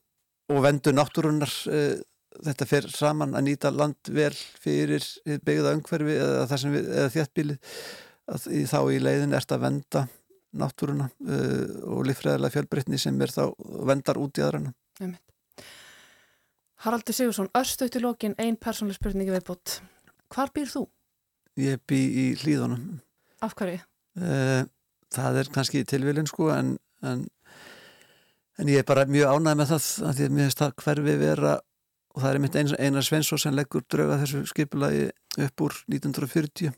[0.48, 2.00] og vendur náttúrunar uh,
[2.36, 5.04] þetta fer saman að nýta land vel fyrir
[5.44, 7.58] byggða umhverfi eða, eða þéttbíli
[8.68, 10.04] þá í leiðin ert að venda
[10.58, 13.42] náttúruna uh, og lífræðilega fjölbreytni sem er þá
[13.88, 14.74] vendar út í aðrana
[16.84, 19.80] Haraldur Sigursson, örstuðt í lókin einn persónlega spurningi viðbútt
[20.32, 20.84] Hvar býr þú?
[21.58, 23.00] Ég bý í hlýðunum
[23.44, 23.80] Af hverju?
[24.18, 24.64] Uh,
[25.14, 27.24] það er kannski tilvílinn sko en, en,
[28.58, 31.16] en ég er bara mjög ánæg með það að því að mér finnst það hverfi
[31.22, 31.54] vera
[32.14, 36.72] og það er mitt einar Svensson sem leggur drauga þessu skipulagi upp úr 1940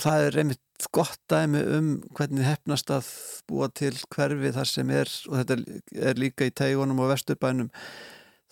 [0.00, 3.08] það er einmitt gott dæmi um hvernig hefnast að
[3.48, 5.58] búa til hverfi þar sem er og þetta
[6.10, 7.70] er líka í teigunum og vesturbænum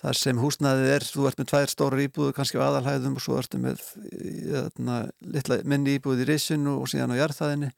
[0.02, 3.36] þar sem húsnaðið er, þú ert með tvær stóra íbúðu kannski á aðalhæðum og svo
[3.38, 4.96] ertu með þarna,
[5.34, 7.70] litla, minni íbúð í risinu og síðan á jarðaðinni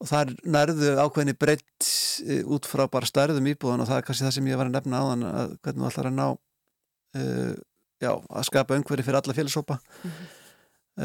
[0.00, 1.88] og það er nærðu ákveðinni breytt
[2.24, 4.78] e, út frá bara stærðum íbúðan og það er kannski það sem ég var að
[4.78, 6.28] nefna áðan að hvernig þú ætlar að ná
[7.18, 7.54] uh,
[8.00, 10.28] já, að skapa umhverfi fyrir alla félagsópa mm -hmm.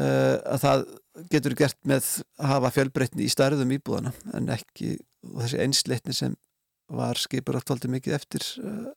[0.00, 0.84] uh, að það
[1.32, 6.36] getur gert með að hafa fjölbreytni í stærðum íbúðana en ekki þessi einsleitni sem
[6.88, 8.92] var skipur áttvaldi mikið eftir uh,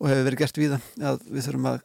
[0.00, 1.80] og hefur verið gert við að við þurfum að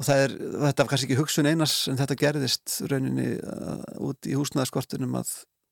[0.00, 0.32] og það er,
[0.66, 3.38] þetta var kannski ekki hugsun einas en þetta gerðist rauninni
[4.02, 5.30] út í húsnaðarskortunum að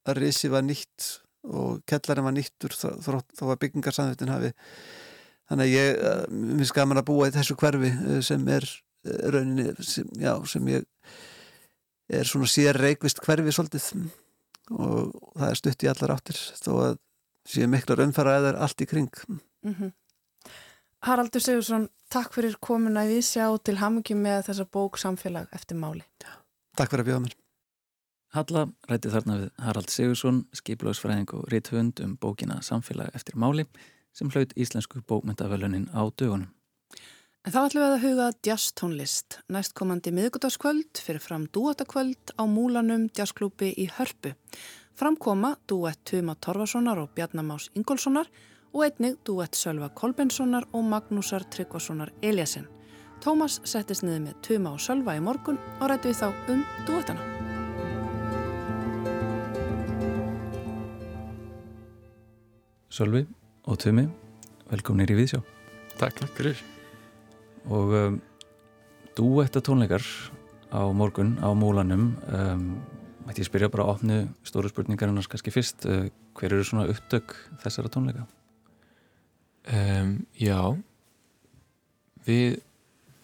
[0.09, 1.09] að risi var nýtt
[1.49, 4.53] og kellarinn var nýttur þá, var byggingarsamðutin hafi
[5.49, 6.23] þannig að ég, uh,
[6.59, 10.73] mér skaman að búa í þessu hverfi uh, sem er uh, rauninni, sem, já, sem
[10.73, 10.87] ég
[12.09, 14.09] er svona sér reikvist hverfi svolítið.
[14.77, 16.99] Og það er stutt í allar áttir þó að
[17.49, 19.13] séu miklar umfæraðar allt í kring.
[19.65, 19.93] Mm -hmm.
[21.07, 26.03] Haraldur Sigursson takk fyrir komuna í Vísjá til hamungi með þessa bók samfélag eftir máli.
[26.21, 26.33] Já,
[26.77, 27.37] Takk fyrir að bjóða mér.
[28.37, 33.65] Halla rætti þarna við Harald Sigursson skiplagsfræðing og rítthund um bókina Samfélag eftir máli
[34.19, 36.51] sem hlaut íslensku bókmyndavölunin á dögunum
[37.47, 39.37] En þá ætlum við að huga jazztónlist.
[39.49, 44.35] Næstkomandi miðgutaskvöld fyrir fram dúatakvöld á múlanum jazzklúpi í Hörpu.
[44.99, 48.29] Framkoma dúett Tuma Torfasonar og Bjarnamás Ingólfssonar
[48.75, 52.69] og einnig dúett Sölva Kolbenssonar og Magnúsar Tryggvasonar Eliasson.
[53.25, 57.25] Tómas settist niður með Tuma og Sölva í morgun og rætti við þá um dúettana.
[62.93, 63.25] Sölvi
[63.69, 64.07] og Tumi,
[64.71, 65.43] velkomnir í Víðsjá.
[66.01, 66.61] Takk fyrir
[67.69, 68.15] og um,
[69.19, 70.05] duetta tónleikar
[70.73, 72.63] á morgun á múlanum um,
[73.27, 74.17] mætti ég spyrja bara að opnu
[74.49, 76.07] stóru spurningar en kannski fyrst uh,
[76.39, 78.25] hver eru svona upptök þessara tónleika?
[79.69, 80.73] Um, já
[82.25, 82.63] við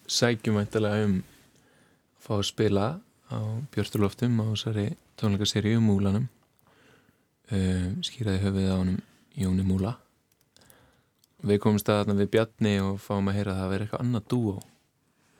[0.05, 2.87] sækjum eitthvað um að fá að spila
[3.33, 3.37] á
[3.73, 4.87] Björnstuloftum á þessari
[5.17, 6.29] tónleikaserju um múlanum
[7.49, 8.97] um, skýraði höfuð á hann
[9.35, 9.97] Jóni Múla
[11.43, 14.55] við komum staðarna við Bjarni og fáum að heyra að það veri eitthvað annað dúo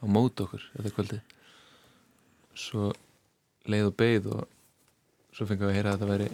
[0.02, 1.20] á mót okkur þetta kvöldi.
[2.56, 2.92] Svo
[3.70, 6.30] leið og beigð og svo fengið við að heyra að þetta veri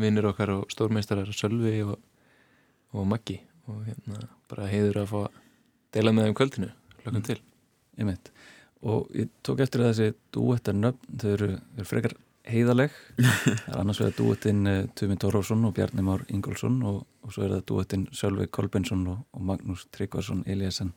[0.00, 1.96] vinnir okkar og stórmeistarar Sölvi og,
[2.94, 5.40] og Maggi og hérna bara heiður að fá að
[5.94, 7.40] deila með þeim kvöldinu hlökkum til.
[7.98, 8.30] Einmitt.
[8.80, 12.14] og ég tók eftir þessi dúettar nöfn, þau eru, eru frekar
[12.50, 17.34] heiðaleg það er annars vegar dúettinn uh, Tumi Tórósson og Bjarni Már Ingólfsson og, og
[17.34, 20.92] svo er það dúettinn Sölvi Kolbensson og, og Magnús Tryggvarsson Eliasson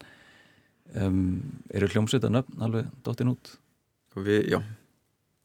[0.99, 1.25] um,
[1.73, 3.45] eru hljómsvita nöfn alveg dóttin út?
[4.13, 4.59] og við, já.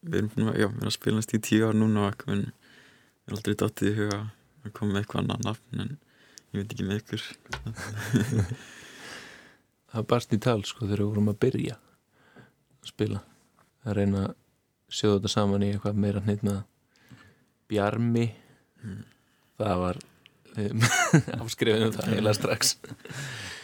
[0.09, 3.39] Við erum já, við erum að spila næst í tíu ár núna og við erum
[3.39, 4.19] aldrei dottið í huga
[4.65, 5.95] að koma með eitthvað annað nafn en
[6.53, 7.23] ég veit ekki með ykkur.
[9.93, 13.19] Það barst í tal sko þegar við vorum að byrja að spila.
[13.89, 14.33] Að reyna að
[14.89, 16.45] sjóða þetta saman í eitthvað meira með
[17.69, 18.29] bjarmi
[18.79, 19.01] Mm.
[19.59, 19.97] það var
[21.43, 22.77] afskrifinu það heila strax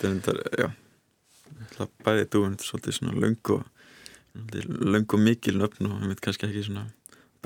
[0.00, 0.66] þetta er þetta, já
[1.76, 3.62] það bæði dúin svolítið svona löng og
[4.90, 6.82] löng og mikil nöfn og ég veit kannski ekki svona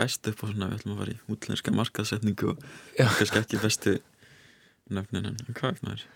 [0.00, 2.64] best upp á svona við ætlum að fara í útlenska markaðsetningu og
[2.96, 3.04] Já.
[3.18, 3.94] kannski ekki bestu
[4.88, 6.06] nöfnin en hvað er maður?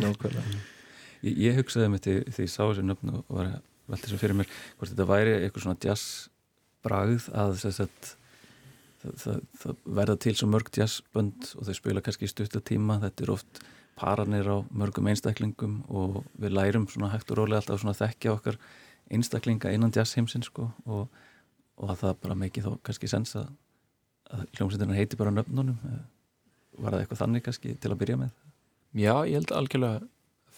[0.00, 0.56] nákvæmlega
[1.22, 3.60] Ég, ég hugsaði með því því ég sá þessi nöfn og var að
[3.92, 6.08] velta þessu fyrir mér hvort þetta væri eitthvað svona jazz
[6.84, 7.76] bragð að að
[9.02, 13.26] það, það, það verða til svo mörg jazzbönd og þau spila kannski í stuttatíma þetta
[13.26, 13.62] er oft
[13.98, 18.58] paranir á mörgum einstaklingum og við lærum hægt og rólega alltaf að þekkja okkar
[19.12, 21.08] einstaklinga innan jazzheimsinn sko og,
[21.76, 23.50] og að það bara mikið þó kannski sens að,
[24.32, 25.78] að hljómsveitina heiti bara nöfnunum.
[26.78, 28.32] Var það eitthvað þannig kannski til að byrja með?
[28.96, 30.06] Já ég held algjörlega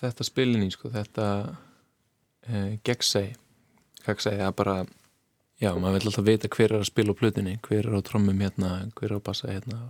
[0.01, 1.27] þetta spilinni sko þetta
[2.47, 3.25] eh, gegnsæ
[4.05, 4.77] gegnsæ að bara
[5.65, 8.41] já maður vil alltaf vita hver er að spila á plutinni hver er á trommum
[8.45, 9.81] hérna hver er á bassa hérna.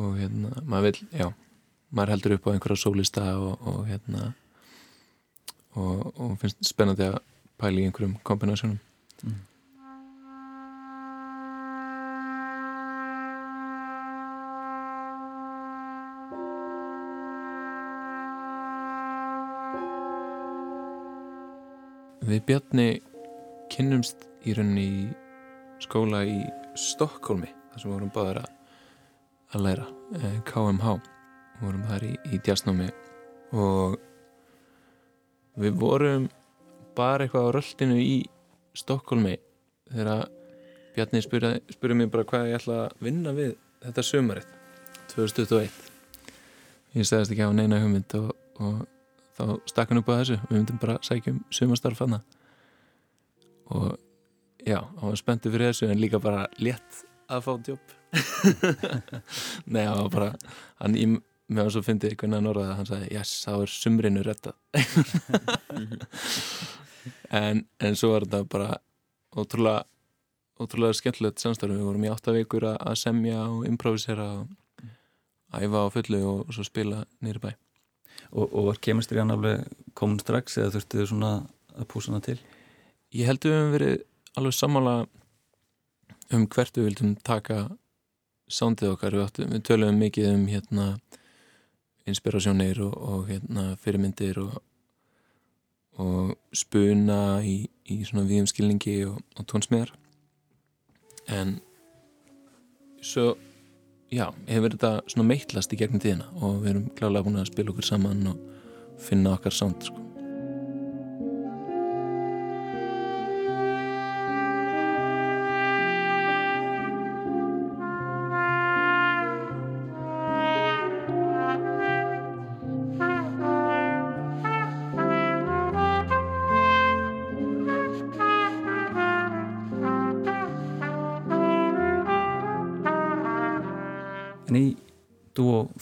[0.00, 1.28] Og hérna maður vil já
[1.94, 4.32] maður heldur upp á einhverja sólista og, og hérna
[5.76, 7.20] og, og finnst spennandi að
[7.60, 8.80] pæla í einhverjum kombinásjónum.
[22.24, 22.86] Við Bjarni
[23.70, 25.04] kynnumst í rauninni í
[25.84, 26.38] skóla í
[26.78, 28.52] Stokkólmi þar sem vorum báðar að,
[29.54, 29.86] að læra
[30.18, 30.94] eh, KMH
[31.60, 32.88] vorum þar í, í djasnámi
[33.54, 33.98] og
[35.60, 36.28] við vorum
[36.98, 38.16] bara eitthvað á röldinu í
[38.74, 39.36] Stokkólmi
[39.92, 40.26] þegar
[40.94, 44.50] Bjarni spurði, mér bara hvað ég ætla að vinna við þetta sömarið
[45.10, 45.94] 2021
[46.94, 48.30] ég segðist ekki á neina hugmynd og,
[48.62, 48.84] og
[49.34, 50.38] þá stakk hann upp á þessu.
[50.48, 52.20] Við myndum bara sækja um sumastarf hana
[53.74, 53.96] og
[54.66, 57.94] já, hann var spenntu fyrir þessu en líka bara létt að fá djóp
[59.74, 60.30] nei, hann var bara
[60.82, 64.22] hann í með hann svo fyndi hvernig hann orðaði hann sagði, yes, þá er sumrinu
[64.24, 64.56] rettað
[67.42, 68.70] en, en svo var þetta bara
[69.34, 69.82] ótrúlega
[70.60, 71.74] ótrúlega skemmtilegt samstarf.
[71.74, 74.48] Við vorum í átta vikur að að semja og improvisera og
[75.54, 77.50] æfa á fullu og svo spila nýri bæ.
[78.34, 79.64] Og, og var kemistri hann alveg
[79.98, 81.32] komin strax eða þurftu þau svona
[81.74, 82.38] að púsa hana til?
[83.14, 83.96] Ég held við höfum verið
[84.38, 84.94] alveg sammála
[86.34, 87.64] um hvert við vildum taka
[88.50, 90.86] sándið okkar við, áttum, við töluðum mikið um hérna
[92.08, 94.56] inspirasjónir og, og hérna fyrirmyndir og,
[96.02, 99.94] og spuna í, í svona viðum skilningi og, og tónsmiðar
[101.32, 101.58] en
[103.04, 103.32] svo
[104.12, 107.74] já, hefur þetta svona meitlast í gegnum tíðina og við erum klálega búin að spila
[107.74, 110.03] okkur saman og finna okkar sánd sko.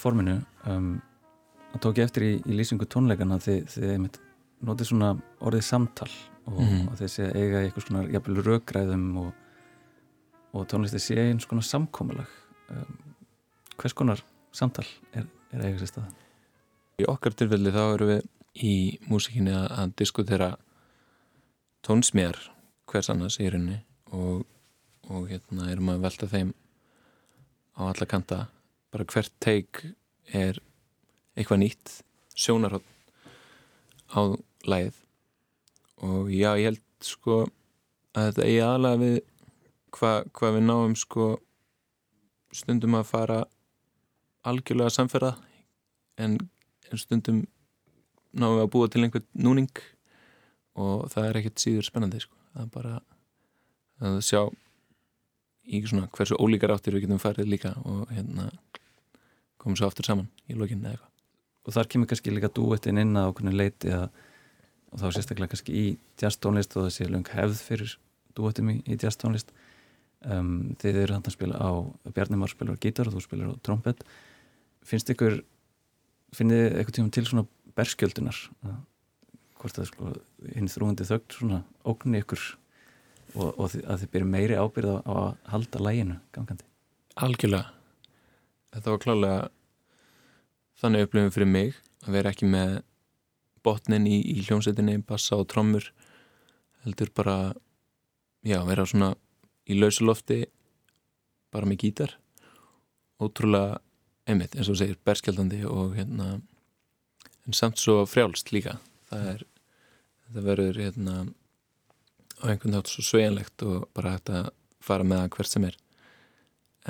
[0.03, 0.36] Forminu
[0.68, 0.90] um,
[1.72, 4.09] að tók ég eftir í, í lýsingu tónleikana þið, þið
[4.68, 6.11] notið svona orðið samtal
[6.46, 6.88] og, Mhm.
[6.90, 9.32] og þessi eiga eitthvað svona jafnvel rökræðum og,
[10.53, 12.28] og tónlisti sé einn svona samkomulag
[12.74, 12.98] um,
[13.78, 14.20] hvers konar
[14.53, 14.84] samtal
[15.16, 15.24] er,
[15.55, 16.11] er eiga sér stað?
[17.00, 18.26] Í okkar tilfelli þá erum við
[18.62, 18.74] í
[19.09, 20.50] músikinni að, að diskutera
[21.86, 22.36] tónsmjar
[22.90, 23.78] hvers annars í rauninni
[24.12, 24.42] og,
[25.09, 26.53] og hérna erum að velta þeim
[27.78, 28.42] á alla kanta
[28.93, 29.82] bara hvert teik
[30.32, 30.61] er
[31.36, 31.95] eitthvað nýtt
[32.36, 32.86] sjónarhótt
[34.12, 34.36] á
[34.68, 34.99] lægið
[36.03, 37.38] og já, ég held sko
[38.12, 39.16] að þetta eigi aðlega við
[39.93, 41.28] hvað hva við náum sko
[42.53, 43.38] stundum að fara
[44.49, 45.32] algjörlega samferða
[46.20, 46.36] en,
[46.90, 47.43] en stundum
[48.32, 49.72] náum við að búa til einhvern núning
[50.80, 52.36] og það er ekkert síður spennandi sko.
[52.53, 52.95] það er bara
[54.03, 54.43] að sjá
[55.62, 58.49] í svona hversu ólíkar áttir við getum farið líka og hérna
[59.63, 61.09] komum svo aftur saman í lokinni eða eitthvað.
[61.63, 64.09] Og þar kemur kannski líka dúettin inn að okkur leiti að
[64.93, 65.85] og þá sérstaklega kannski í
[66.21, 67.95] jazztónlist og þessi löng hefð fyrir
[68.37, 69.53] dúettum í, í jazztónlist
[70.29, 71.71] um, þið eru hann að spila á
[72.13, 74.05] Bjarni Már spilar á gítar og þú spilar á trompet.
[74.85, 75.41] Finnst ykkur
[76.37, 77.47] finnið þið eitthvað tíma til svona
[77.79, 78.41] berskjöldunar?
[79.63, 80.15] Hvort það sko
[80.53, 82.43] hinn þrúandi þögt svona ógnni ykkur
[83.39, 86.69] og, og að þið byrju meiri ábyrð á, á að halda læginu gangandi?
[87.23, 87.82] Algjörlega
[88.73, 89.41] þetta var klálega
[90.83, 92.81] þannig upplifum fyrir mig að vera ekki með
[93.62, 95.93] botnin í, í hljómsveitinni, bassa og trommur
[96.83, 97.37] heldur bara
[98.43, 99.12] já, vera svona
[99.70, 100.43] í lausulofti
[101.53, 102.16] bara með gítar.
[103.23, 103.79] Ótrúlega
[104.27, 106.41] einmitt, eins og segir, berskjaldandi og hérna
[107.47, 108.79] en samt svo frjálst líka.
[109.11, 109.47] Það er,
[110.27, 111.16] þetta verður hérna
[112.43, 114.51] á einhvern nátt svo svejanlegt og bara hægt að
[114.83, 115.79] fara með það hvert sem er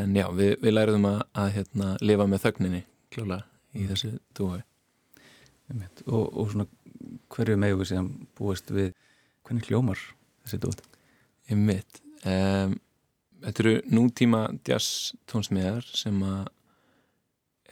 [0.01, 3.43] en já, við, við læriðum að, að hérna, lifa með þögninni klála
[3.77, 4.63] í þessu dúi
[6.07, 6.69] og, og svona
[7.33, 8.93] hverju megu séum búist við?
[9.43, 10.01] Hvernig hljómar
[10.45, 10.75] þessi dúi
[11.51, 12.77] ég mitt um,
[13.43, 16.45] þetta eru nútíma jazz tónsmiðar sem að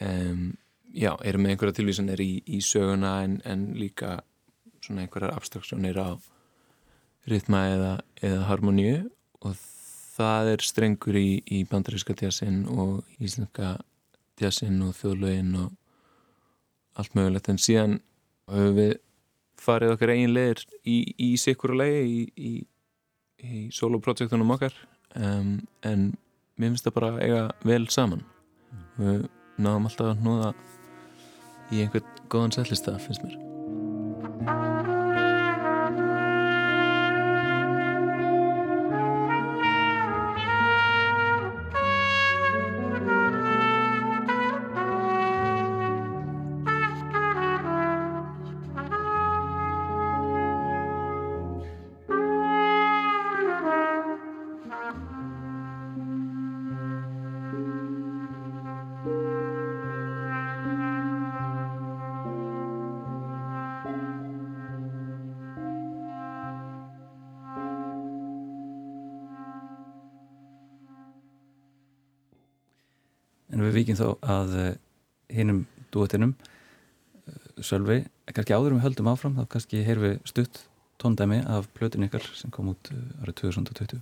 [0.07, 0.49] um,
[0.93, 4.18] já, eru með einhverja tilvísanir í, í söguna en, en líka
[4.81, 6.18] svona einhverjar abstraksjónir á
[7.31, 7.93] ritma eða,
[8.25, 8.97] eða harmoníu
[9.41, 9.66] og það
[10.25, 13.77] er strengur í, í bandaríska jazzin og íslenska
[14.41, 15.71] jazzin og þjóðlögin og
[17.01, 17.51] allt mögulegt.
[17.53, 17.99] En síðan
[18.51, 18.95] höfum við
[19.61, 22.53] farið okkar eigin leðir í, í sikkur og leiði í,
[23.45, 24.75] í, soloprojektunum okkar.
[25.16, 26.12] Um, en
[26.57, 28.25] mér finnst það bara eiga vel saman.
[28.71, 28.89] Mm.
[29.03, 29.23] við
[29.61, 30.51] náðum alltaf að núða
[31.71, 33.50] í einhvern góðan sætlista finnst mér
[73.91, 74.74] víkjum þá að eh,
[75.34, 80.62] hinnum duetinum eh, Sölvi, kannski áður um höldum áfram þá kannski heyrðum við stutt
[81.01, 84.01] tóndæmi af plötin ykkar sem kom út eh, árið 2020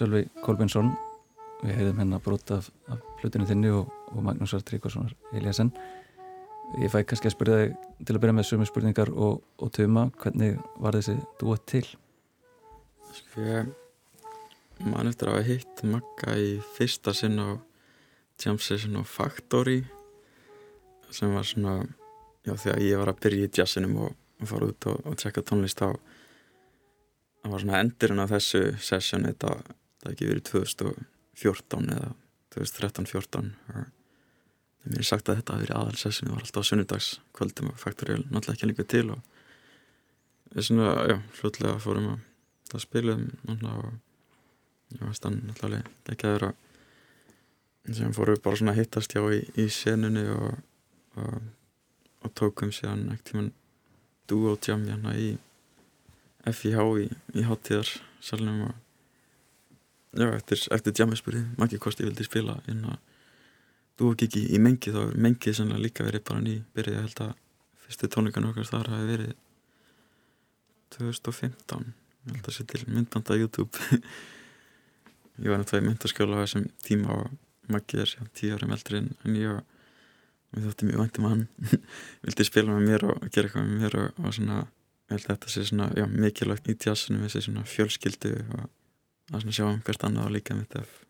[0.00, 0.92] Sölvi Kolbjörnsson
[1.60, 5.72] við hefðum hérna brot af, af hlutinu þinni og, og Magnúsar Tryggvarssonar Eliasson
[6.80, 7.74] ég fæ kannski að spyrja þig
[8.06, 11.84] til að byrja með sömu spurningar og, og töma, hvernig var þessi dúet til?
[13.10, 13.70] Sko ég
[14.86, 17.60] man eftir að hafa hitt Magga í fyrsta sinn á
[18.40, 19.82] Jam Session og Factory
[21.10, 21.82] sem var svona
[22.46, 25.82] já þegar ég var að byrja í jazzinum og, og fara út og, tjekka tónlist
[25.84, 25.90] á
[27.42, 29.58] það var svona endurinn af þessu session þetta
[30.00, 32.12] það ekki verið 2014 eða
[32.54, 37.80] 2013-14 það mér er sagt að þetta hafi verið aðalsessinu var alltaf sunnudags kvöldum og
[37.80, 39.20] faktoríal náttúrulega ekki líka til og
[40.54, 42.22] við svona, já, hlutlega fórum að
[42.70, 46.52] það spilum náttúrulega og ég varst þann náttúrulega ekki aðra
[47.86, 50.58] en sem fórum bara svona að hittast já í, í senunni og,
[51.20, 51.36] og,
[52.24, 53.52] og tókum sér ekkert tíman
[54.30, 55.34] duo jam hérna í
[56.48, 58.78] FIH í, í háttíðarsalunum og
[60.16, 62.98] já, eftir, eftir jammerspurði makki kosti vildi spila inn að
[64.00, 67.32] dúokiki í mengi þá er mengið sannlega líka verið bara ný byrjið að held að
[67.84, 69.34] fyrstu tónleikan okkar þar hafi verið
[70.96, 71.90] 2015
[72.26, 73.72] ég held að sé til myndbanda YouTube.
[75.40, 77.30] Ég var náttúrulega í myndaskjóla á þessum tíma og
[77.72, 79.54] makki er tíu árum eldri en ég
[80.50, 81.44] mér þótti mjög vantum að hann.
[82.26, 84.58] Vildi spila með mér og gera eitthvað með mér og, og svona,
[85.08, 88.66] ég held að þetta sé svona já, mikilvægt í með þessi svona fjölskyldu og
[89.34, 91.00] að sjá um hvert annað og líka mitt ef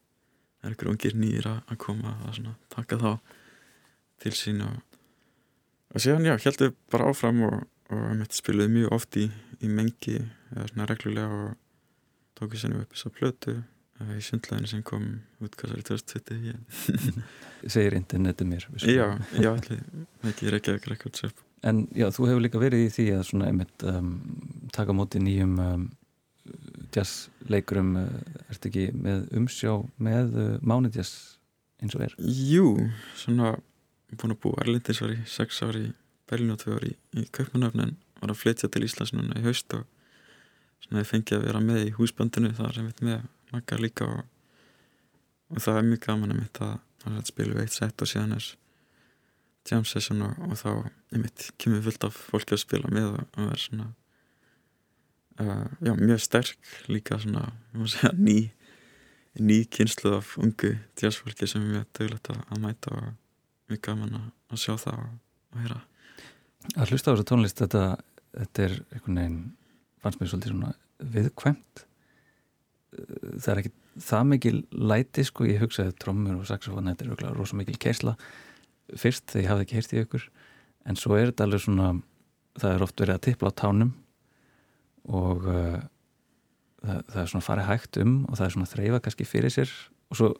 [0.60, 3.10] er ykkur ungir nýjir að koma að taka þá
[4.20, 4.80] til sín og,
[5.94, 7.58] og síðan já, heldum við bara áfram og,
[7.96, 9.26] og spiluði mjög oft í,
[9.64, 11.52] í mengi eða svona reglulega og
[12.36, 15.06] tók við sennum upp þess að plötu eh, í sundleginu sem kom
[15.44, 17.14] útkvæðsari 2020 ég,
[17.76, 19.06] segir interneti mér Já,
[19.40, 19.54] já,
[20.28, 21.30] ekki Reykjavík Records
[21.68, 24.14] En já, þú hefur líka verið í því að svona einmitt um,
[24.72, 25.82] taka móti nýjum um,
[26.94, 28.08] jazzleikurum uh,
[28.50, 31.38] ertu ekki með umsjá með uh, mánudjass
[31.80, 32.16] eins og er?
[32.20, 32.74] Jú,
[33.18, 33.54] svona
[34.10, 35.94] búin að búa Erlendis var í sex ári í
[36.30, 39.86] Berlín og tvö ári í Kaupmannöfnin var að flytja til Íslands núna í haust og
[40.84, 44.24] svona ég fengi að vera með í húsbandinu þar sem við með makka líka og,
[45.50, 46.76] og það er mjög gaman að mitt að,
[47.40, 48.50] við eitt sett og síðan er
[49.70, 50.70] jam session og, og þá
[51.14, 53.90] einmitt kemur fullt af fólki að spila með og, og er svona
[55.40, 57.50] uh, já, mjög sterk líka svona,
[57.86, 58.50] segja, ný
[59.40, 63.10] ný kynslu af ungu jazzfólki sem er mjög dögulegt að, mæta og
[63.70, 65.12] mjög gaman að, sjá það og,
[65.54, 65.80] og heyra.
[66.76, 67.84] Að hlusta á þessu tónlist þetta,
[68.36, 69.38] þetta er einhvern veginn
[70.02, 70.72] fannst mér svolítið svona
[71.14, 71.84] viðkvæmt.
[72.90, 77.36] Það er ekki það mikil læti sko, ég hugsaði trommur og saxofón þetta er auðvitað
[77.38, 78.14] rosa mikil kersla
[78.98, 80.26] fyrst þegar ég hafði ekki heyrst í ykkur
[80.88, 81.90] en svo er þetta alveg svona
[82.60, 83.92] það er oft verið að tippla á tánum
[85.08, 85.80] og uh,
[86.84, 89.74] það, það er svona farið hægt um og það er svona þreyfa kannski fyrir sér
[90.10, 90.30] og svo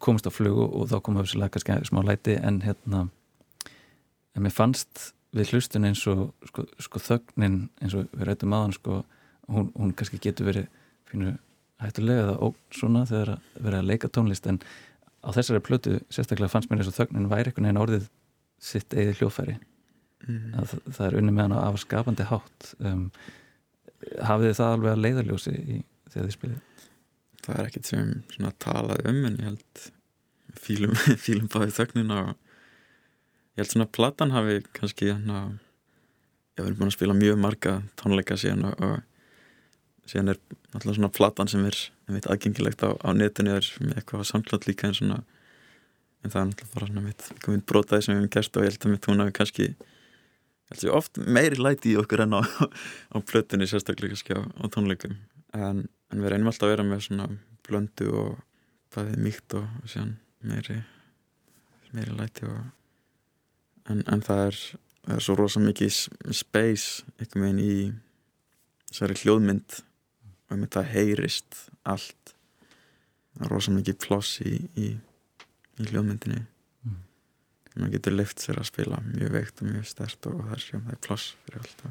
[0.00, 2.38] komist á flugu og þá komum við kannski smá læti.
[2.40, 3.08] En hérna
[4.32, 8.76] en mér fannst við hlustun eins og sko, sko þögnin eins og við rættum aðan
[8.76, 9.02] sko,
[9.48, 10.70] hún, hún kannski getur verið
[11.10, 11.34] fínu
[11.82, 14.48] hættulega eða óg svona þegar að vera að leika tónlist.
[14.48, 14.60] En
[15.24, 18.08] á þessari plötu sérstaklega fannst mér eins og þögnin væri einhvern veginn orðið
[18.62, 20.52] sitt eigið hljófæri mm.
[20.56, 22.74] að það, það er unni með hann af skapandi hátt.
[22.80, 23.06] Um,
[24.28, 25.80] hafið þið það alveg að leiðarljósi í,
[26.10, 26.60] þegar þið spilið?
[27.42, 29.84] það er ekkert sem svona talað um en ég held
[30.62, 30.94] fílum,
[31.24, 35.40] fílum báði þögnina og ég held svona að platan hafi kannski hérna
[36.58, 40.42] ég hef búin að spila mjög marga tónleika síðan og, og síðan er
[40.72, 41.78] alltaf svona platan sem er
[42.12, 45.22] mitt aðgengilegt á, á netinu er með eitthvað samklátt líka en svona
[46.22, 48.74] en það er alltaf bara svona mitt, mitt brotaði sem við hefum gert og ég
[48.74, 49.68] held að mitt hún hafi kannski
[50.70, 52.42] að oft meiri læti í okkur enn á,
[53.14, 55.18] á plötunni sérstaklega kannski á, á tónleikum.
[55.52, 57.28] En, en við reynum alltaf að vera með svona
[57.66, 58.38] blöndu og
[58.94, 60.78] bæðið mýkt og, og síðan meiri
[61.92, 62.62] meiri læti og
[63.90, 64.58] en, en það er,
[65.04, 65.98] það er svo rosa mikið
[66.34, 67.76] space einhvern veginn í
[68.90, 69.80] þessari hljóðmynd.
[70.46, 72.34] Og einmitt það heyrist allt.
[73.48, 74.92] Rosa mikið ploss í, í,
[75.80, 76.44] í hljóðmyndinni.
[77.80, 80.94] Maður getur leift sér að spila mjög veikt og mjög stert og það er, það
[80.94, 81.84] er ploss fyrir allt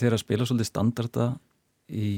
[0.00, 1.26] Þeir að spila svolítið standarda
[1.92, 2.10] í,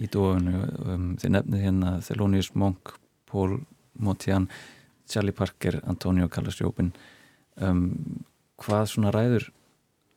[0.00, 2.94] í dóinu um, þeir nefnið hérna Thelonious Monk,
[3.28, 3.58] Paul
[4.00, 4.48] Motian
[5.10, 6.94] Charlie Parker, Antonio Carlos Jobin.
[7.60, 8.24] Um,
[8.62, 9.50] hvað svona ræður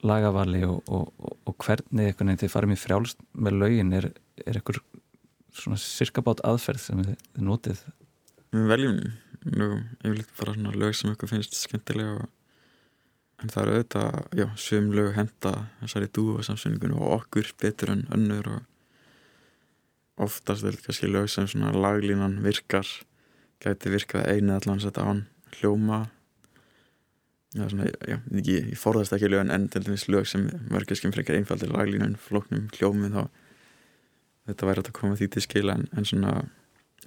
[0.05, 3.93] lagavali og, og, og, og hvernig einhvern veginn þið farið mér frjálst með lögin?
[3.97, 4.09] Er,
[4.45, 4.81] er einhver
[5.57, 7.83] svona sirkabát aðferð sem þið, þið notið?
[8.55, 8.99] Við veljum
[9.47, 9.69] nú
[10.03, 12.27] yfirleitt bara svona lög sem eitthvað finnst skemmtilega og
[13.37, 17.93] en það eru auðvitað, já, söm lög henda þessari dú og samsynningunum og okkur betur
[17.93, 22.89] en önnur og oftast er þetta kannski lög sem svona laglínan virkar
[23.61, 25.25] gæti virkað einu allan sett án
[25.57, 26.07] hljóma.
[27.55, 31.15] Já, svona, já, ekki, ég forðast ekki lög en til dæmis lög sem verður skemmt
[31.15, 33.23] frekar einfaldir laglínun, flóknum hljómi þá
[34.49, 36.33] þetta væri að koma því til skila en, en svona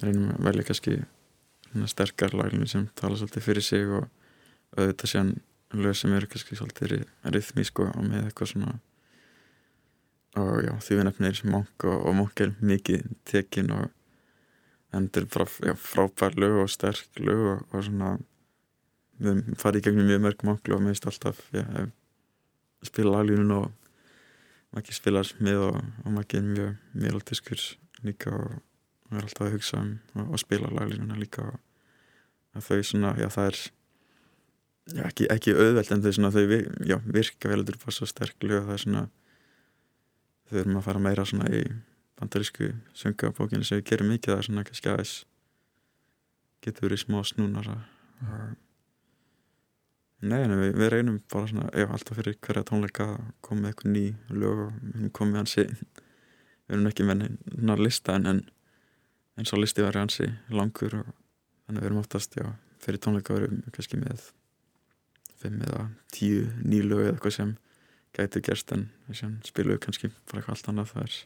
[0.01, 0.97] reynum að velja kannski
[1.67, 4.07] svona sterkar laglínur sem tala svolítið fyrir sig og
[4.77, 5.31] auðvitað séðan
[5.73, 8.77] lög sem eru kannski svolítið rithmísk og með eitthvað svona
[10.39, 13.89] og já, því við nefnir Monk og, og Monk er mikið tekin og
[14.95, 18.13] endur bara já, frábær lög og sterk lög og, og svona
[19.21, 21.65] við farið í gegnum mjög mörg Monk og meðist alltaf já,
[22.87, 23.67] spila laglínun og
[24.71, 26.71] maður spilar með og, og maður er mjög
[27.03, 27.67] mélaldiskur
[28.07, 28.55] líka og
[29.11, 33.27] maður er alltaf að hugsa um og, og spila laglínuna líka og þau svona, já
[33.31, 33.61] það er
[34.95, 38.45] já, ekki, ekki auðvelt en þau, svona, þau já, virka vel er bara svo sterk
[38.45, 39.03] lög það er svona
[40.49, 41.61] þau erum að fara meira svona í
[42.19, 45.15] bandarísku söngabókinu sem við gerum mikið það er svona kannski aðeins
[46.61, 47.71] getur verið smá snúnar
[50.21, 53.93] Nei, en við, við reynum bara svona, já, alltaf fyrir hverja tónleika að með eitthvað
[53.95, 54.03] ný
[54.37, 58.43] lög og við komið hansi við erum ekki með neina lista en, en
[59.41, 61.09] en svo listi var hansi langur og
[61.65, 62.47] þannig að við erum oftast, já,
[62.83, 64.27] fyrir tónleika við erum kannski með
[65.41, 67.57] fimm eða tíu ný lög eða eitthvað sem
[68.17, 71.19] gæti gerst en sem spilum við kannski bara eitthvað allt annað það er,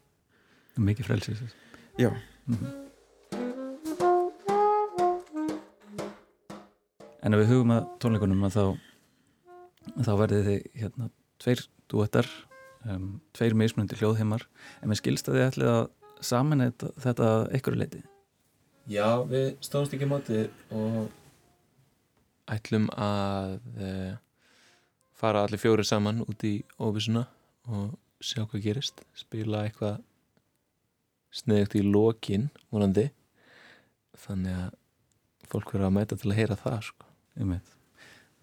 [0.76, 1.45] Mikið frelsið
[2.01, 2.11] já,
[7.26, 8.66] En ef við hugum að tónleikunum að þá,
[10.05, 11.07] þá verðið þið hérna
[11.41, 12.28] tveir duettar,
[12.86, 14.45] um, tveir mismunandi hljóðheimar,
[14.84, 15.88] en við skilst að þið ætlið að
[16.30, 18.01] saman þetta, þetta einhverju leiti.
[18.93, 20.43] Já, við stóðumst ekki á móti
[20.78, 21.09] og
[22.52, 24.16] ætlum að uh,
[25.16, 27.26] fara allir fjóri saman út í óvissuna
[27.72, 30.02] og sjá hvað gerist spila eitthvað
[31.36, 33.10] sniðugt í lokin vonandi
[34.26, 34.76] þannig að
[35.52, 37.10] fólk verður að mæta til að heyra það sko.
[37.36, 37.74] Einmitt.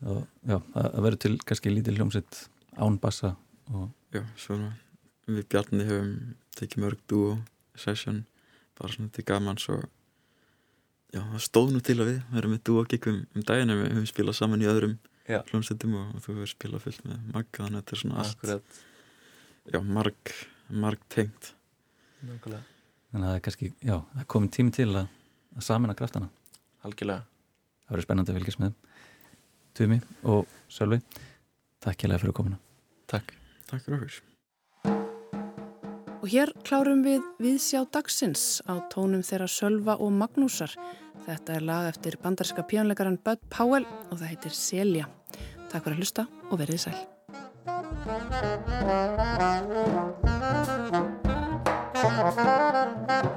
[0.03, 2.39] Og já, það það verður til kannski lítið hljómsett
[2.83, 3.35] án bassa
[3.73, 4.73] og já, svona
[5.29, 6.13] við Bjarni höfum
[6.59, 7.37] tekið mörg duo
[7.79, 8.25] session,
[8.79, 9.79] bara svona til gaman svo
[11.13, 13.83] já, það stóð nú til að við verðum með duo gig um, um daginn við
[13.93, 14.95] höfum spilað saman í öðrum
[15.29, 18.37] hljómsveitum og, og þú hefur spilað fullt með Magga þannig að þetta er svona allt
[18.39, 18.81] Akkurat.
[19.73, 20.33] já, marg,
[20.85, 21.53] marg tengt
[22.23, 22.63] Nákvæmlega.
[23.13, 25.07] þannig að það er kannski, já, það er komin tími til að,
[25.59, 26.29] að samina kraftana.
[26.87, 27.25] Algjörlega.
[27.83, 28.77] Það verður spennandi að fylgjast með.
[29.79, 29.99] Tumi
[30.35, 31.01] og Sölvi,
[31.83, 32.61] takk hérlega fyrir komuna.
[33.11, 33.35] Takk.
[33.71, 34.32] Takk fyrir okkur
[36.23, 40.71] Og hér klárum við viðsjá dagsins á tónum þeirra Sölva og Magnúsar.
[41.27, 45.11] Þetta er lag eftir bandarska pjónleikaran Bud Powell og það heitir Selja.
[45.73, 46.99] Takk fyrir að hlusta og verið sæl.